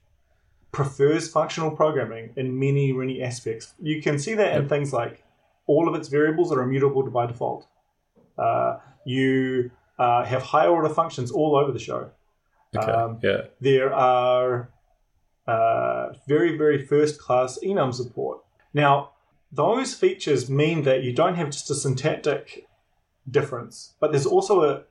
[0.73, 3.75] prefers functional programming in many, many aspects.
[3.81, 5.23] You can see that in things like
[5.67, 7.69] all of its variables are immutable by default.
[8.37, 12.11] Uh, you uh, have higher order functions all over the show.
[12.77, 12.91] Okay.
[12.93, 13.43] um, yeah.
[13.61, 14.71] There are
[15.47, 18.41] uh, very, very first class enum support.
[18.73, 19.11] Now,
[19.53, 22.67] those features mean that you don't have just a syntactic
[23.31, 24.83] difference, but there's also a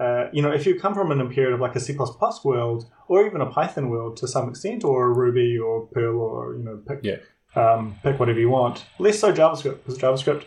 [0.00, 1.96] uh, you know, if you come from an imperative like a C++
[2.44, 6.56] world, or even a Python world to some extent, or a Ruby or Perl, or
[6.56, 7.18] you know, pick Yeah.
[7.54, 8.84] um, pick whatever you want.
[8.98, 10.44] Less so JavaScript, because JavaScript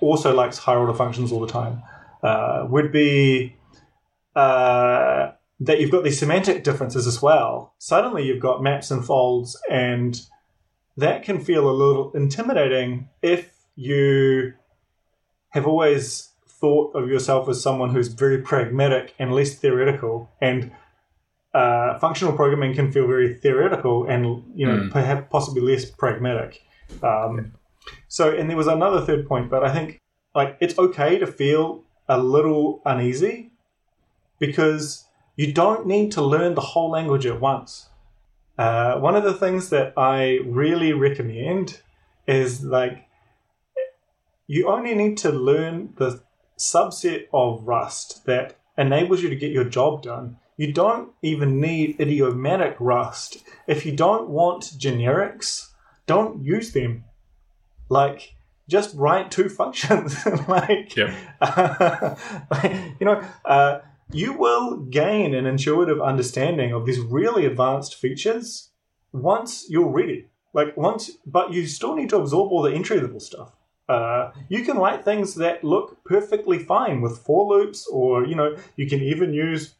[0.00, 1.82] also likes higher order functions all the time.
[2.22, 3.54] Uh, would be
[4.34, 7.74] uh, that you've got these semantic differences as well.
[7.78, 10.20] Suddenly you've got maps and folds, and
[10.96, 14.52] that can feel a little intimidating if you
[15.50, 20.70] have always thought of yourself as someone who's very pragmatic and less theoretical and
[21.52, 24.90] uh, functional programming can feel very theoretical and you know Mm.
[24.90, 26.62] perhaps possibly less pragmatic
[27.02, 27.52] um,
[28.08, 30.00] so and there was another third point but i think
[30.34, 33.52] like it's okay to feel a little uneasy
[34.40, 35.04] because
[35.36, 37.88] you don't need to learn the whole language at once
[38.56, 41.80] uh, one of the things that i really recommend
[42.26, 43.06] is like
[44.46, 46.22] you only need to learn the
[46.58, 50.38] subset of Rust that enables you to get your job done.
[50.56, 53.38] You don't even need idiomatic Rust.
[53.66, 55.70] If you don't want generics,
[56.06, 57.04] don't use them.
[57.88, 58.34] Like,
[58.68, 60.24] just write two functions.
[60.48, 61.06] like, you
[63.00, 63.80] know, uh,
[64.14, 68.70] you will gain an intuitive understanding of these really advanced features
[69.12, 70.28] once you're ready.
[70.52, 73.50] Like once, but you still need to absorb all the entry level stuff.
[73.88, 78.56] Uh, you can write things that look perfectly fine with for loops, or you know,
[78.76, 79.74] you can even use,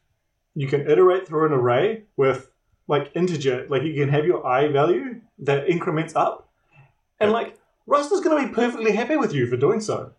[0.56, 2.50] you can iterate through an array with
[2.88, 6.48] like integer, like you can have your i value that increments up,
[7.20, 10.12] and like Rust is going to be perfectly happy with you for doing so.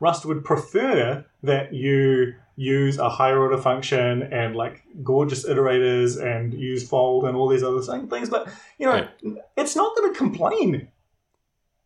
[0.00, 6.52] Rust would prefer that you use a higher order function and like gorgeous iterators and
[6.52, 9.08] use fold and all these other same things, but you know,
[9.56, 10.88] it's not going to complain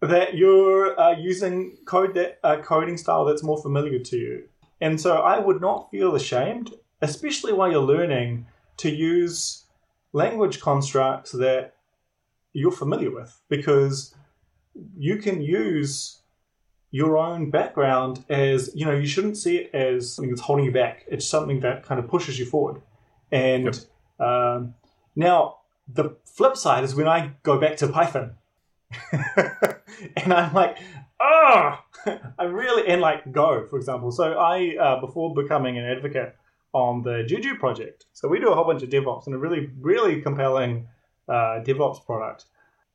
[0.01, 4.49] that you're uh, using code that uh, coding style that's more familiar to you.
[4.81, 8.47] And so I would not feel ashamed, especially while you're learning,
[8.79, 9.67] to use
[10.13, 11.75] language constructs that
[12.53, 14.13] you're familiar with because
[14.97, 16.19] you can use
[16.95, 20.71] your own background as you know you shouldn't see it as something that's holding you
[20.71, 21.05] back.
[21.09, 22.83] It's something that kind of pushes you forward.
[23.33, 23.85] And
[24.21, 24.75] um,
[25.17, 25.57] now
[25.89, 28.37] the flip side is when i go back to python.
[30.17, 30.79] And i'm like
[31.21, 31.79] oh
[32.39, 34.13] i really and like go for example.
[34.13, 36.37] So i uh, before becoming an advocate
[36.73, 39.69] on the juju project so we do a whole bunch of devops and a really
[39.81, 40.87] really compelling
[41.29, 42.45] uh, devops product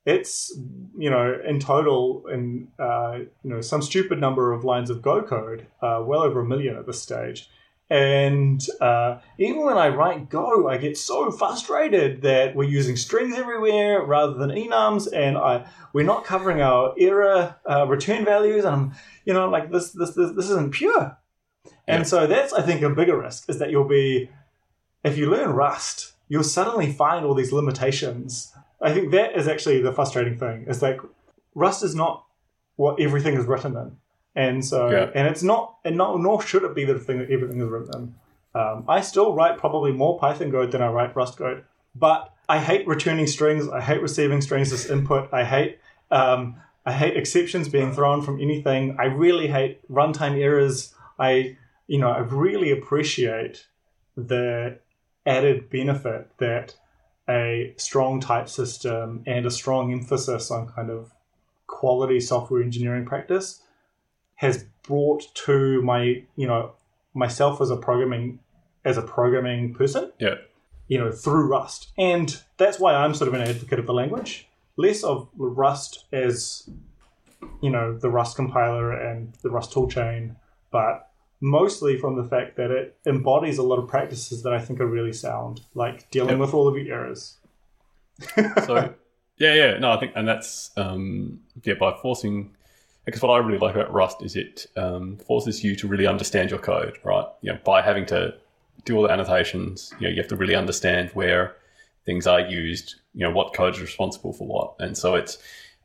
[0.05, 0.55] it's
[0.97, 5.21] you know in total in uh, you know some stupid number of lines of go
[5.21, 7.49] code uh, well over a million at this stage
[7.91, 13.35] and uh, even when i write go i get so frustrated that we're using strings
[13.37, 18.73] everywhere rather than enums and i we're not covering our error uh, return values and
[18.75, 18.93] i'm
[19.25, 21.17] you know like this this this, this isn't pure
[21.87, 22.03] and Yeah.
[22.03, 24.29] so that's i think a bigger risk is that you'll be
[25.03, 29.81] if you learn rust you'll suddenly find all these limitations I think that is actually
[29.81, 30.65] the frustrating thing.
[30.67, 30.99] Is like
[31.55, 32.25] Rust is not
[32.75, 33.97] what everything is written in,
[34.35, 35.09] and so Yeah.
[35.13, 37.89] and it's not, and not, nor should it be the thing that everything is written
[37.95, 38.15] in.
[38.59, 41.63] Um, I still write probably more Python code than I write Rust code,
[41.93, 43.67] but I hate returning strings.
[43.67, 45.29] I hate receiving strings as input.
[45.33, 46.55] I hate um,
[46.85, 48.95] I hate exceptions being thrown from anything.
[48.97, 50.95] I really hate runtime errors.
[51.19, 51.57] I
[51.87, 53.67] you know I really appreciate
[54.15, 54.79] the
[55.25, 56.75] added benefit that
[57.29, 61.11] a strong type system and a strong emphasis on kind of
[61.67, 63.61] quality software engineering practice
[64.35, 66.71] has brought to my you know
[67.13, 68.39] myself as a programming
[68.83, 70.35] as a programming person Yeah.
[70.87, 74.47] you know through rust and that's why i'm sort of an advocate of the language
[74.77, 76.67] less of rust as
[77.61, 80.35] you know the rust compiler and the rust toolchain
[80.71, 81.08] but
[81.41, 84.85] mostly from the fact that it embodies a lot of practices that i think are
[84.87, 86.39] really sound like dealing Yep.
[86.39, 87.37] with all of your errors
[88.65, 88.93] So
[89.37, 92.53] yeah, yeah, no, I think, and that's um, yeah, by forcing.
[93.05, 96.49] Because what I really like about Rust is it um, forces you to really understand
[96.49, 97.25] your code, right?
[97.41, 98.35] You know, by having to
[98.85, 101.55] do all the annotations, you know, you have to really understand where
[102.05, 102.95] things are used.
[103.13, 105.37] You know, what code is responsible for what, and so it's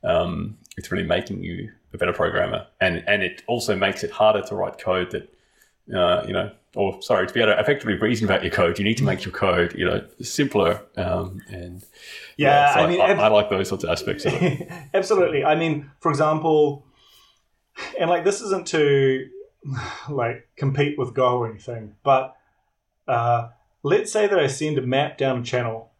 [0.03, 4.41] um, it's really making you a better programmer, and and it also makes it harder
[4.41, 5.33] to write code that
[5.93, 8.85] uh, you know, or sorry, to be able to effectively reason about your code, you
[8.85, 10.81] need to make your code, you know, simpler.
[10.97, 11.83] Um, and
[12.37, 14.69] Yeah, so I mean, I, ev- I like those sorts of aspects of it.
[14.93, 15.43] Absolutely.
[15.43, 16.85] I mean, for example,
[17.99, 19.27] and like this isn't to
[20.09, 22.35] like compete with Go or anything, but
[23.07, 23.49] uh,
[23.83, 25.91] let's say that I send a map down a channel,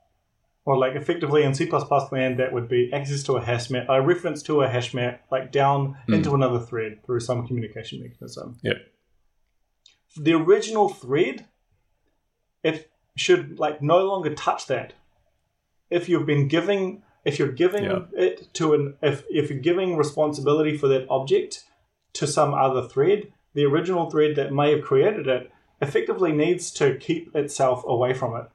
[0.66, 1.70] or like effectively in C
[2.12, 5.24] land, that would be access to a hash map, a reference to a hash map,
[5.32, 8.58] like down into another thread through some communication mechanism.
[8.64, 8.78] Yep.
[10.18, 11.46] The original thread,
[12.64, 14.94] it should like no longer touch that
[15.90, 18.06] if you've been giving if you're giving Yeah.
[18.14, 21.64] it to an if if you're giving responsibility for that object
[22.14, 25.52] to some other thread the original thread that may have created it
[25.82, 28.48] effectively needs to keep itself away from it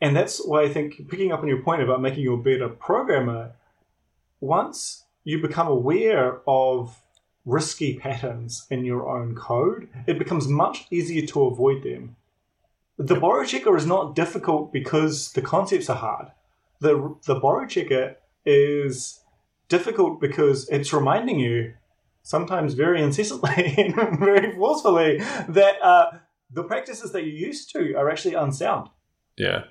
[0.00, 2.68] and that's why i think picking up on your point about making you a better
[2.68, 3.52] programmer
[4.40, 7.02] once you become aware of
[7.44, 12.16] risky patterns in your own code it becomes much easier to avoid them
[12.96, 16.28] the borrow checker is not difficult because the concepts are hard
[16.80, 18.16] the the borrow checker
[18.46, 19.20] is
[19.68, 21.74] difficult because it's reminding you
[22.22, 25.18] sometimes very incessantly and very forcefully
[25.48, 26.06] that uh,
[26.50, 28.88] the practices that you're used to are actually unsound.
[29.36, 29.64] Yeah.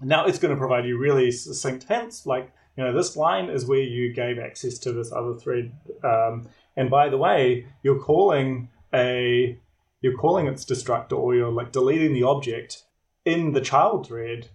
[0.00, 3.66] Now it's going to provide you really succinct hints, like you know this line is
[3.66, 5.72] where you gave access to this other thread,
[6.04, 6.48] um,
[6.78, 9.58] and by the way, you're calling a
[10.00, 12.84] you're calling its destructor or you're like deleting the object
[13.24, 14.48] in the child thread,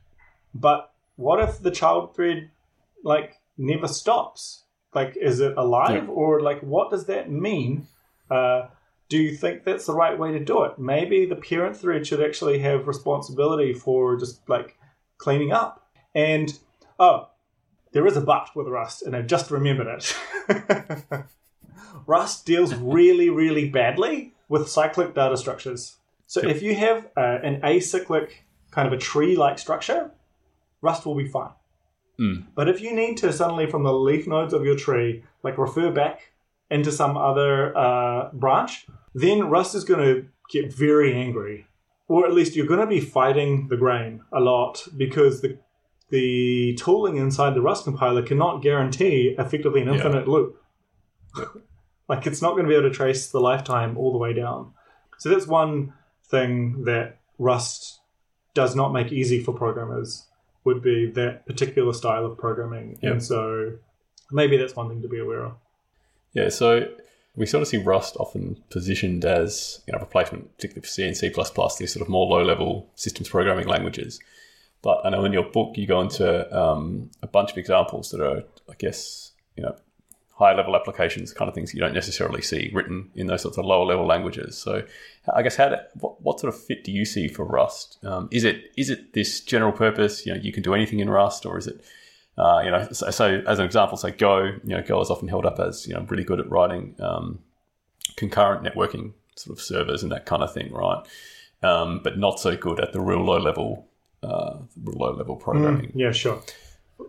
[0.55, 2.49] but what if the child thread
[3.03, 4.63] like never stops?
[4.95, 6.09] Like, is it alive Yeah.
[6.21, 7.87] or like what does that mean?
[8.31, 8.67] Uh,
[9.09, 10.79] do you think that's the right way to do it?
[10.79, 14.77] Maybe the parent thread should actually have responsibility for just like
[15.17, 15.85] cleaning up.
[16.15, 16.57] And
[16.99, 17.27] oh,
[17.91, 20.15] there is a but with Rust, and I've just remembered it.
[22.05, 25.97] Rust deals really, really badly with cyclic data structures.
[26.27, 26.55] So Yep.
[26.55, 28.29] if you have uh, an acyclic
[28.71, 30.11] kind of a tree-like structure,
[30.81, 31.51] Rust will be fine.
[32.19, 32.45] Mm.
[32.55, 35.91] But if you need to suddenly from the leaf nodes of your tree, like refer
[35.91, 36.31] back
[36.69, 41.67] into some other uh, branch, then Rust is going to get very angry,
[42.07, 45.57] or at least you're going to be fighting the grain a lot because the
[46.09, 49.95] the tooling inside the Rust compiler cannot guarantee effectively an Yeah.
[49.95, 50.61] infinite loop.
[52.07, 54.73] Like it's not going to be able to trace the lifetime all the way down.
[55.17, 55.93] So that's one
[56.25, 57.99] thing that Rust
[58.53, 60.25] does not make easy for programmers
[60.63, 62.97] would be that particular style of programming.
[63.01, 63.11] Yeah.
[63.11, 63.73] And so
[64.31, 65.53] maybe that's one thing to be aware of.
[66.33, 66.87] Yeah, so
[67.35, 71.17] we sort of see Rust often positioned as you know replacement, particularly for C and
[71.17, 74.19] C++, these sort of more low-level systems programming languages.
[74.81, 78.21] But I know in your book you go into um, a bunch of examples that
[78.21, 79.75] are, I guess, you know,
[80.43, 84.05] higher-level applications, kind of things you don't necessarily see written in those sorts of lower-level
[84.05, 84.57] languages.
[84.57, 84.83] So,
[85.33, 87.97] I guess, how do, what, what sort of fit do you see for Rust?
[88.03, 90.25] Um, is it is it this general purpose?
[90.25, 91.83] You know, you can do anything in Rust, or is it
[92.37, 95.27] uh, you know, so, so as an example, say Go, you know, Go is often
[95.27, 97.39] held up as you know really good at writing um,
[98.15, 101.05] concurrent networking sort of servers and that kind of thing, right?
[101.61, 103.87] Um, but not so good at the real low level,
[104.21, 105.91] uh, real low level programming.
[105.95, 106.41] Yeah, sure.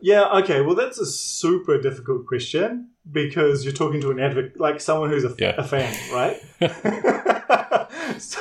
[0.00, 0.60] Yeah, okay.
[0.60, 5.24] Well, that's a super difficult question because you're talking to an advocate, like someone who's
[5.24, 5.54] a, Yeah.
[5.58, 6.40] a fan, right?
[8.18, 8.40] so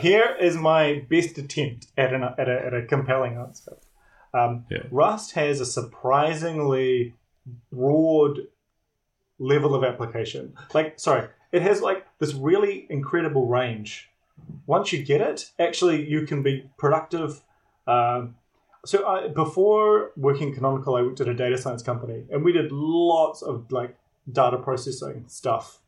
[0.00, 3.76] here is my best attempt at, an, at, a, at a compelling answer.
[4.34, 4.82] Um, Yeah.
[4.90, 7.14] Rust has a surprisingly
[7.72, 8.40] broad
[9.38, 10.54] level of application.
[10.74, 14.08] Like, sorry, it has like this really incredible range.
[14.66, 17.42] Once you get it, actually, you can be productive.
[17.86, 18.36] Um,
[18.84, 22.72] so I, before working Canonical, I worked at a data science company, and we did
[22.72, 23.96] lots of like
[24.30, 25.78] data processing stuff.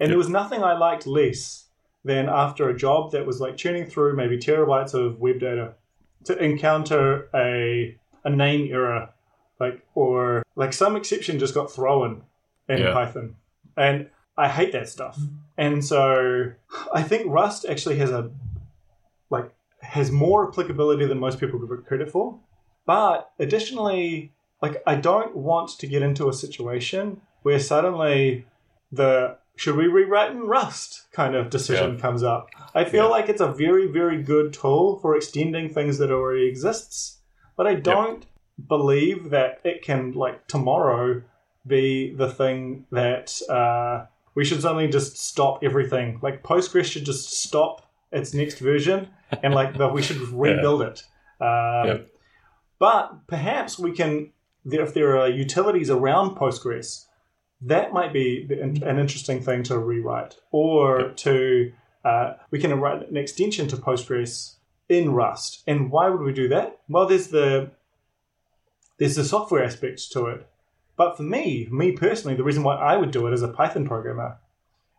[0.00, 1.64] And there was nothing I liked less
[2.04, 5.74] than after a job that was like churning through maybe terabytes of web data
[6.24, 9.10] to encounter a a name error,
[9.58, 12.22] like or like some exception just got thrown
[12.68, 12.92] in Yeah.
[12.92, 13.36] Python,
[13.76, 15.18] and I hate that stuff.
[15.18, 15.34] Mm-hmm.
[15.56, 16.52] And so
[16.94, 18.30] I think Rust actually has a
[19.30, 19.52] like
[19.88, 22.38] has more applicability than most people give it credit for.
[22.86, 24.32] But additionally,
[24.62, 28.46] like I don't want to get into a situation where suddenly
[28.92, 32.00] the should we rewrite in Rust kind of decision Yeah.
[32.00, 32.48] comes up.
[32.74, 33.10] I feel Yeah.
[33.10, 37.18] like it's a very, very good tool for extending things that already exists,
[37.56, 38.24] but I don't
[38.68, 41.22] believe that it can like tomorrow
[41.66, 46.18] be the thing that uh, we should suddenly just stop everything.
[46.22, 49.08] Like Postgres should just stop its next version
[49.42, 51.02] and like the, we should rebuild it.
[51.40, 52.08] Um, Yep.
[52.78, 54.32] But perhaps we can,
[54.64, 57.06] if there are utilities around Postgres,
[57.62, 61.72] that might be an interesting thing to rewrite, or to
[62.04, 64.54] uh, we can write an extension to Postgres
[64.88, 65.64] in Rust.
[65.66, 66.78] And why would we do that?
[66.88, 67.72] Well, there's the
[68.98, 70.48] there's the software aspect to it.
[70.96, 73.86] But for me, me personally, the reason why I would do it as a Python
[73.86, 74.38] programmer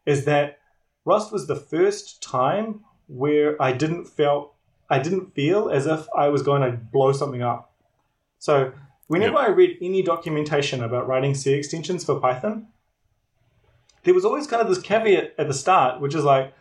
[0.06, 0.60] is that
[1.06, 4.54] Rust was the first time where I didn't felt
[4.90, 7.74] I didn't feel as if I was going to blow something up.
[8.40, 8.72] So
[9.08, 9.42] whenever Yep.
[9.42, 12.68] I read any documentation about writing C extensions for Python,
[14.04, 16.54] there was always kind of this caveat at the start, which is like,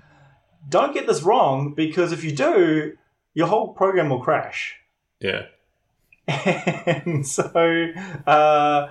[0.68, 2.96] don't get this wrong, because if you do,
[3.32, 4.76] your whole program will crash.
[5.20, 5.46] Yeah.
[6.28, 7.92] And so
[8.26, 8.90] uh,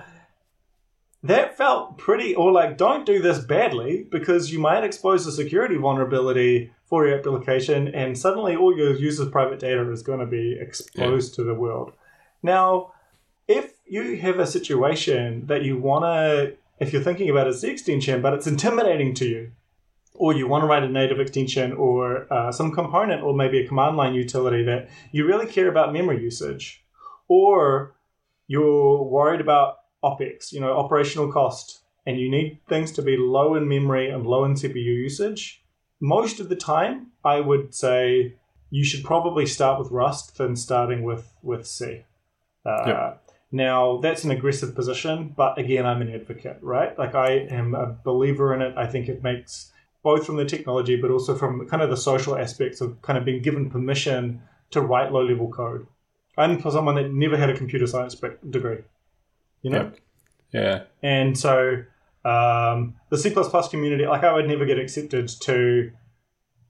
[1.22, 5.76] that felt pretty, or like, don't do this badly because you might expose a security
[5.76, 10.56] vulnerability for your application, and suddenly all your users' private data is going to be
[10.58, 11.92] exposed to the world.
[12.42, 12.92] Now,
[13.46, 17.68] if you have a situation that you want to, if you're thinking about a C
[17.68, 19.52] extension, but it's intimidating to you,
[20.14, 23.68] or you want to write a native extension or uh, some component or maybe a
[23.68, 26.84] command line utility that you really care about memory usage,
[27.28, 27.94] or
[28.46, 33.54] you're worried about OPEX, you know, operational cost, and you need things to be low
[33.54, 35.62] in memory and low in CPU usage,
[36.00, 38.34] most of the time, I would say
[38.70, 42.04] you should probably start with Rust than starting with, with C.
[42.64, 43.22] Uh, Yep.
[43.50, 46.96] Now, that's an aggressive position, but again, I'm an advocate, right?
[46.98, 48.74] Like, I am a believer in it.
[48.76, 49.72] I think it makes
[50.02, 53.24] both from the technology, but also from kind of the social aspects of kind of
[53.24, 55.86] being given permission to write low level code.
[56.36, 58.14] I'm for someone that never had a computer science
[58.48, 58.82] degree,
[59.62, 59.82] you know?
[59.82, 59.98] Yep.
[60.52, 60.82] Yeah.
[61.02, 61.82] And so
[62.28, 63.30] um, the C
[63.70, 65.90] community, like I would never get accepted to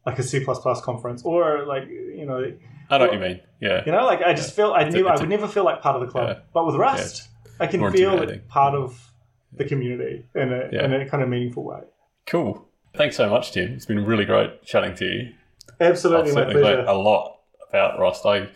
[0.06, 2.52] like a C conference or like, you know,
[2.90, 3.40] I know what you mean.
[3.60, 3.82] Yeah.
[3.84, 5.64] you know, like I just feel I It's a- knew I a- would never feel
[5.64, 6.28] like part of the club.
[6.28, 6.42] Yeah.
[6.54, 7.28] But with Rust,
[7.60, 9.12] I can More feel like part of
[9.52, 10.84] the community in a, Yeah.
[10.84, 11.80] in a kind of meaningful way.
[12.26, 12.66] Cool.
[12.96, 13.72] Thanks so much, Tim.
[13.72, 15.32] It's been really great chatting to you.
[15.80, 16.76] I've Absolutely, my certainly pleasure.
[16.78, 17.38] learned a lot
[17.68, 18.24] about Rust.
[18.26, 18.48] I,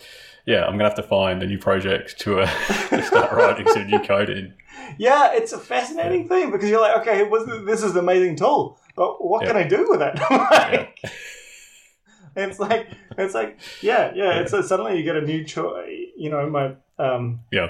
[0.47, 2.47] yeah, I'm gonna have to find a new project to, uh,
[2.89, 4.55] to start writing some new code in.
[4.99, 7.29] Yeah, it's a fascinating thing because you're like, okay,
[7.65, 10.19] this is an amazing tool, but what can I do with it?
[10.31, 10.99] like,
[12.37, 12.89] it's like,
[13.19, 14.41] it's like, yeah, yeah.
[14.41, 15.89] It's a, suddenly you get a new choice.
[16.17, 17.69] You know, my, um, Yeah.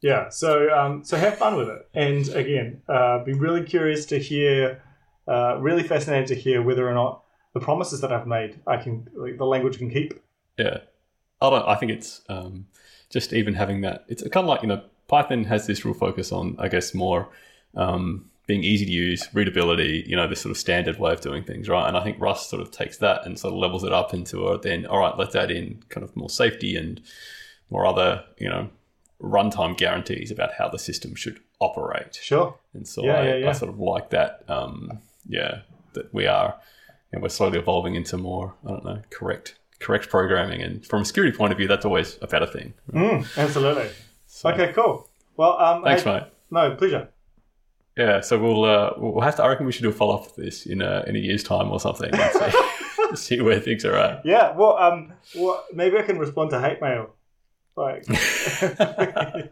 [0.00, 0.28] yeah.
[0.30, 4.82] So, um, so have fun with it, and again, uh, be really curious to hear,
[5.28, 9.08] uh, really fascinated to hear whether or not the promises that I've made, I can,
[9.14, 10.14] like, the language can keep.
[10.58, 10.78] Yeah.
[11.40, 11.66] I don't.
[11.66, 12.66] I think it's um,
[13.10, 14.04] just even having that.
[14.08, 17.28] It's kind of like you know, Python has this real focus on, I guess, more
[17.74, 20.04] um, being easy to use, readability.
[20.06, 21.86] You know, this sort of standard way of doing things, right?
[21.86, 24.48] And I think Rust sort of takes that and sort of levels it up into
[24.48, 24.86] a then.
[24.86, 27.00] All right, let's add in kind of more safety and
[27.70, 28.70] more other, you know,
[29.20, 32.18] runtime guarantees about how the system should operate.
[32.20, 32.56] Sure.
[32.74, 33.48] And so Yeah, I, yeah, yeah.
[33.48, 34.44] I sort of like that.
[34.48, 35.62] Um, yeah,
[35.94, 36.54] that we are,
[37.12, 38.54] and we're slowly evolving into more.
[38.64, 40.62] I don't know, correct, correct programming.
[40.62, 42.74] And from a security point of view, that's always a better thing.
[42.92, 43.88] Mm, absolutely.
[44.26, 45.08] So, Okay, cool.
[45.36, 46.22] Well, um, Thanks, hey- mate.
[46.50, 47.08] No, pleasure.
[47.96, 49.42] Yeah, so we'll uh, we'll have to.
[49.42, 51.42] I reckon we should do a follow up of this in a, in a year's
[51.42, 52.12] time or something.
[52.12, 54.24] See, see where things are at.
[54.26, 57.14] Yeah, well, um, well, maybe I can respond to hate mail.
[57.74, 59.50] Like, okay,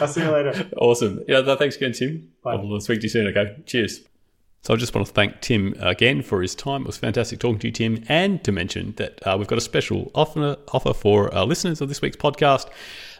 [0.00, 0.68] I'll see you later.
[0.76, 1.22] Awesome.
[1.28, 2.30] Yeah, no, thanks again, Tim.
[2.42, 2.54] Bye.
[2.54, 3.26] I'll speak to you soon.
[3.28, 4.00] Okay, cheers.
[4.62, 6.82] So I just want to thank Tim again for his time.
[6.82, 9.62] It was fantastic talking to you, Tim, and to mention that uh, we've got a
[9.62, 12.68] special offer offer for our listeners of this week's podcast.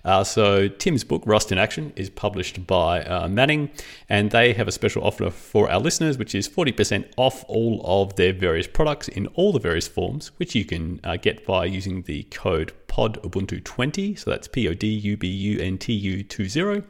[0.05, 3.71] Uh, so Tim's book Rust in Action is published by uh, Manning,
[4.11, 7.81] and they have a special offer for our listeners, which is forty percent off all
[7.85, 11.65] of their various products in all the various forms, which you can uh, get by
[11.65, 14.15] using the code POD Ubuntu twenty.
[14.15, 16.83] So that's P O D U B U N T U two zero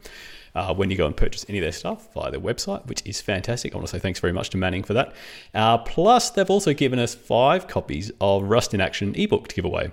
[0.54, 3.20] uh, when you go and purchase any of their stuff via their website, which is
[3.20, 3.72] fantastic.
[3.72, 5.14] I want to say thanks very much to Manning for that.
[5.54, 9.64] Uh, plus, they've also given us five copies of Rust in Action ebook to give
[9.64, 9.90] away.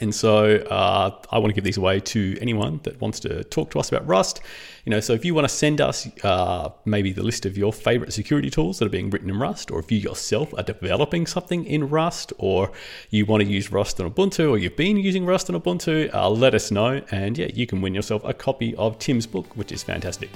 [0.00, 3.70] And so uh, I want to give these away to anyone that wants to talk
[3.72, 4.40] to us about Rust.
[4.84, 7.72] You know, so if you want to send us uh, maybe the list of your
[7.72, 11.26] favorite security tools that are being written in Rust, or if you yourself are developing
[11.26, 12.72] something in Rust, or
[13.10, 16.30] you want to use Rust on Ubuntu, or you've been using Rust on Ubuntu, uh,
[16.30, 17.02] let us know.
[17.10, 20.30] And yeah, you can win yourself a copy of Tim's book, which is fantastic.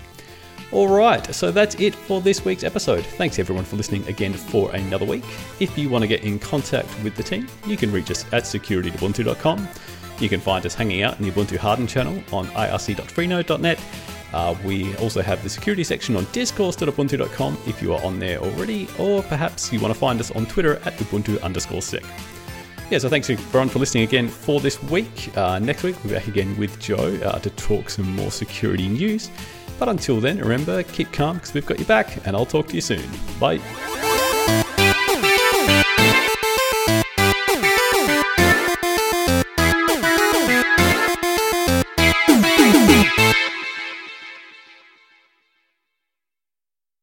[0.73, 3.05] All right, so that's it for this week's episode.
[3.05, 5.23] Thanks everyone for listening again for another week.
[5.61, 8.47] If you want to get in contact with the team, you can reach us at
[8.47, 9.68] security.ubuntu.com.
[10.18, 13.81] You can find us hanging out in the Ubuntu Hardened channel on irc.freenode.net.
[14.33, 18.89] Uh, we also have the security section on discourse.ubuntu.com if you are on there already,
[18.99, 22.03] or perhaps you want to find us on Twitter at ubuntu underscore sec.
[22.91, 25.37] Yeah, so thanks everyone for listening again for this week.
[25.37, 28.89] Uh, next week, we'll be back again with Joe uh, to talk some more security
[28.89, 29.31] news.
[29.83, 32.76] But until then, remember, keep calm because we've got your back, and I'll talk to
[32.76, 33.03] you soon.
[33.41, 33.59] Bye.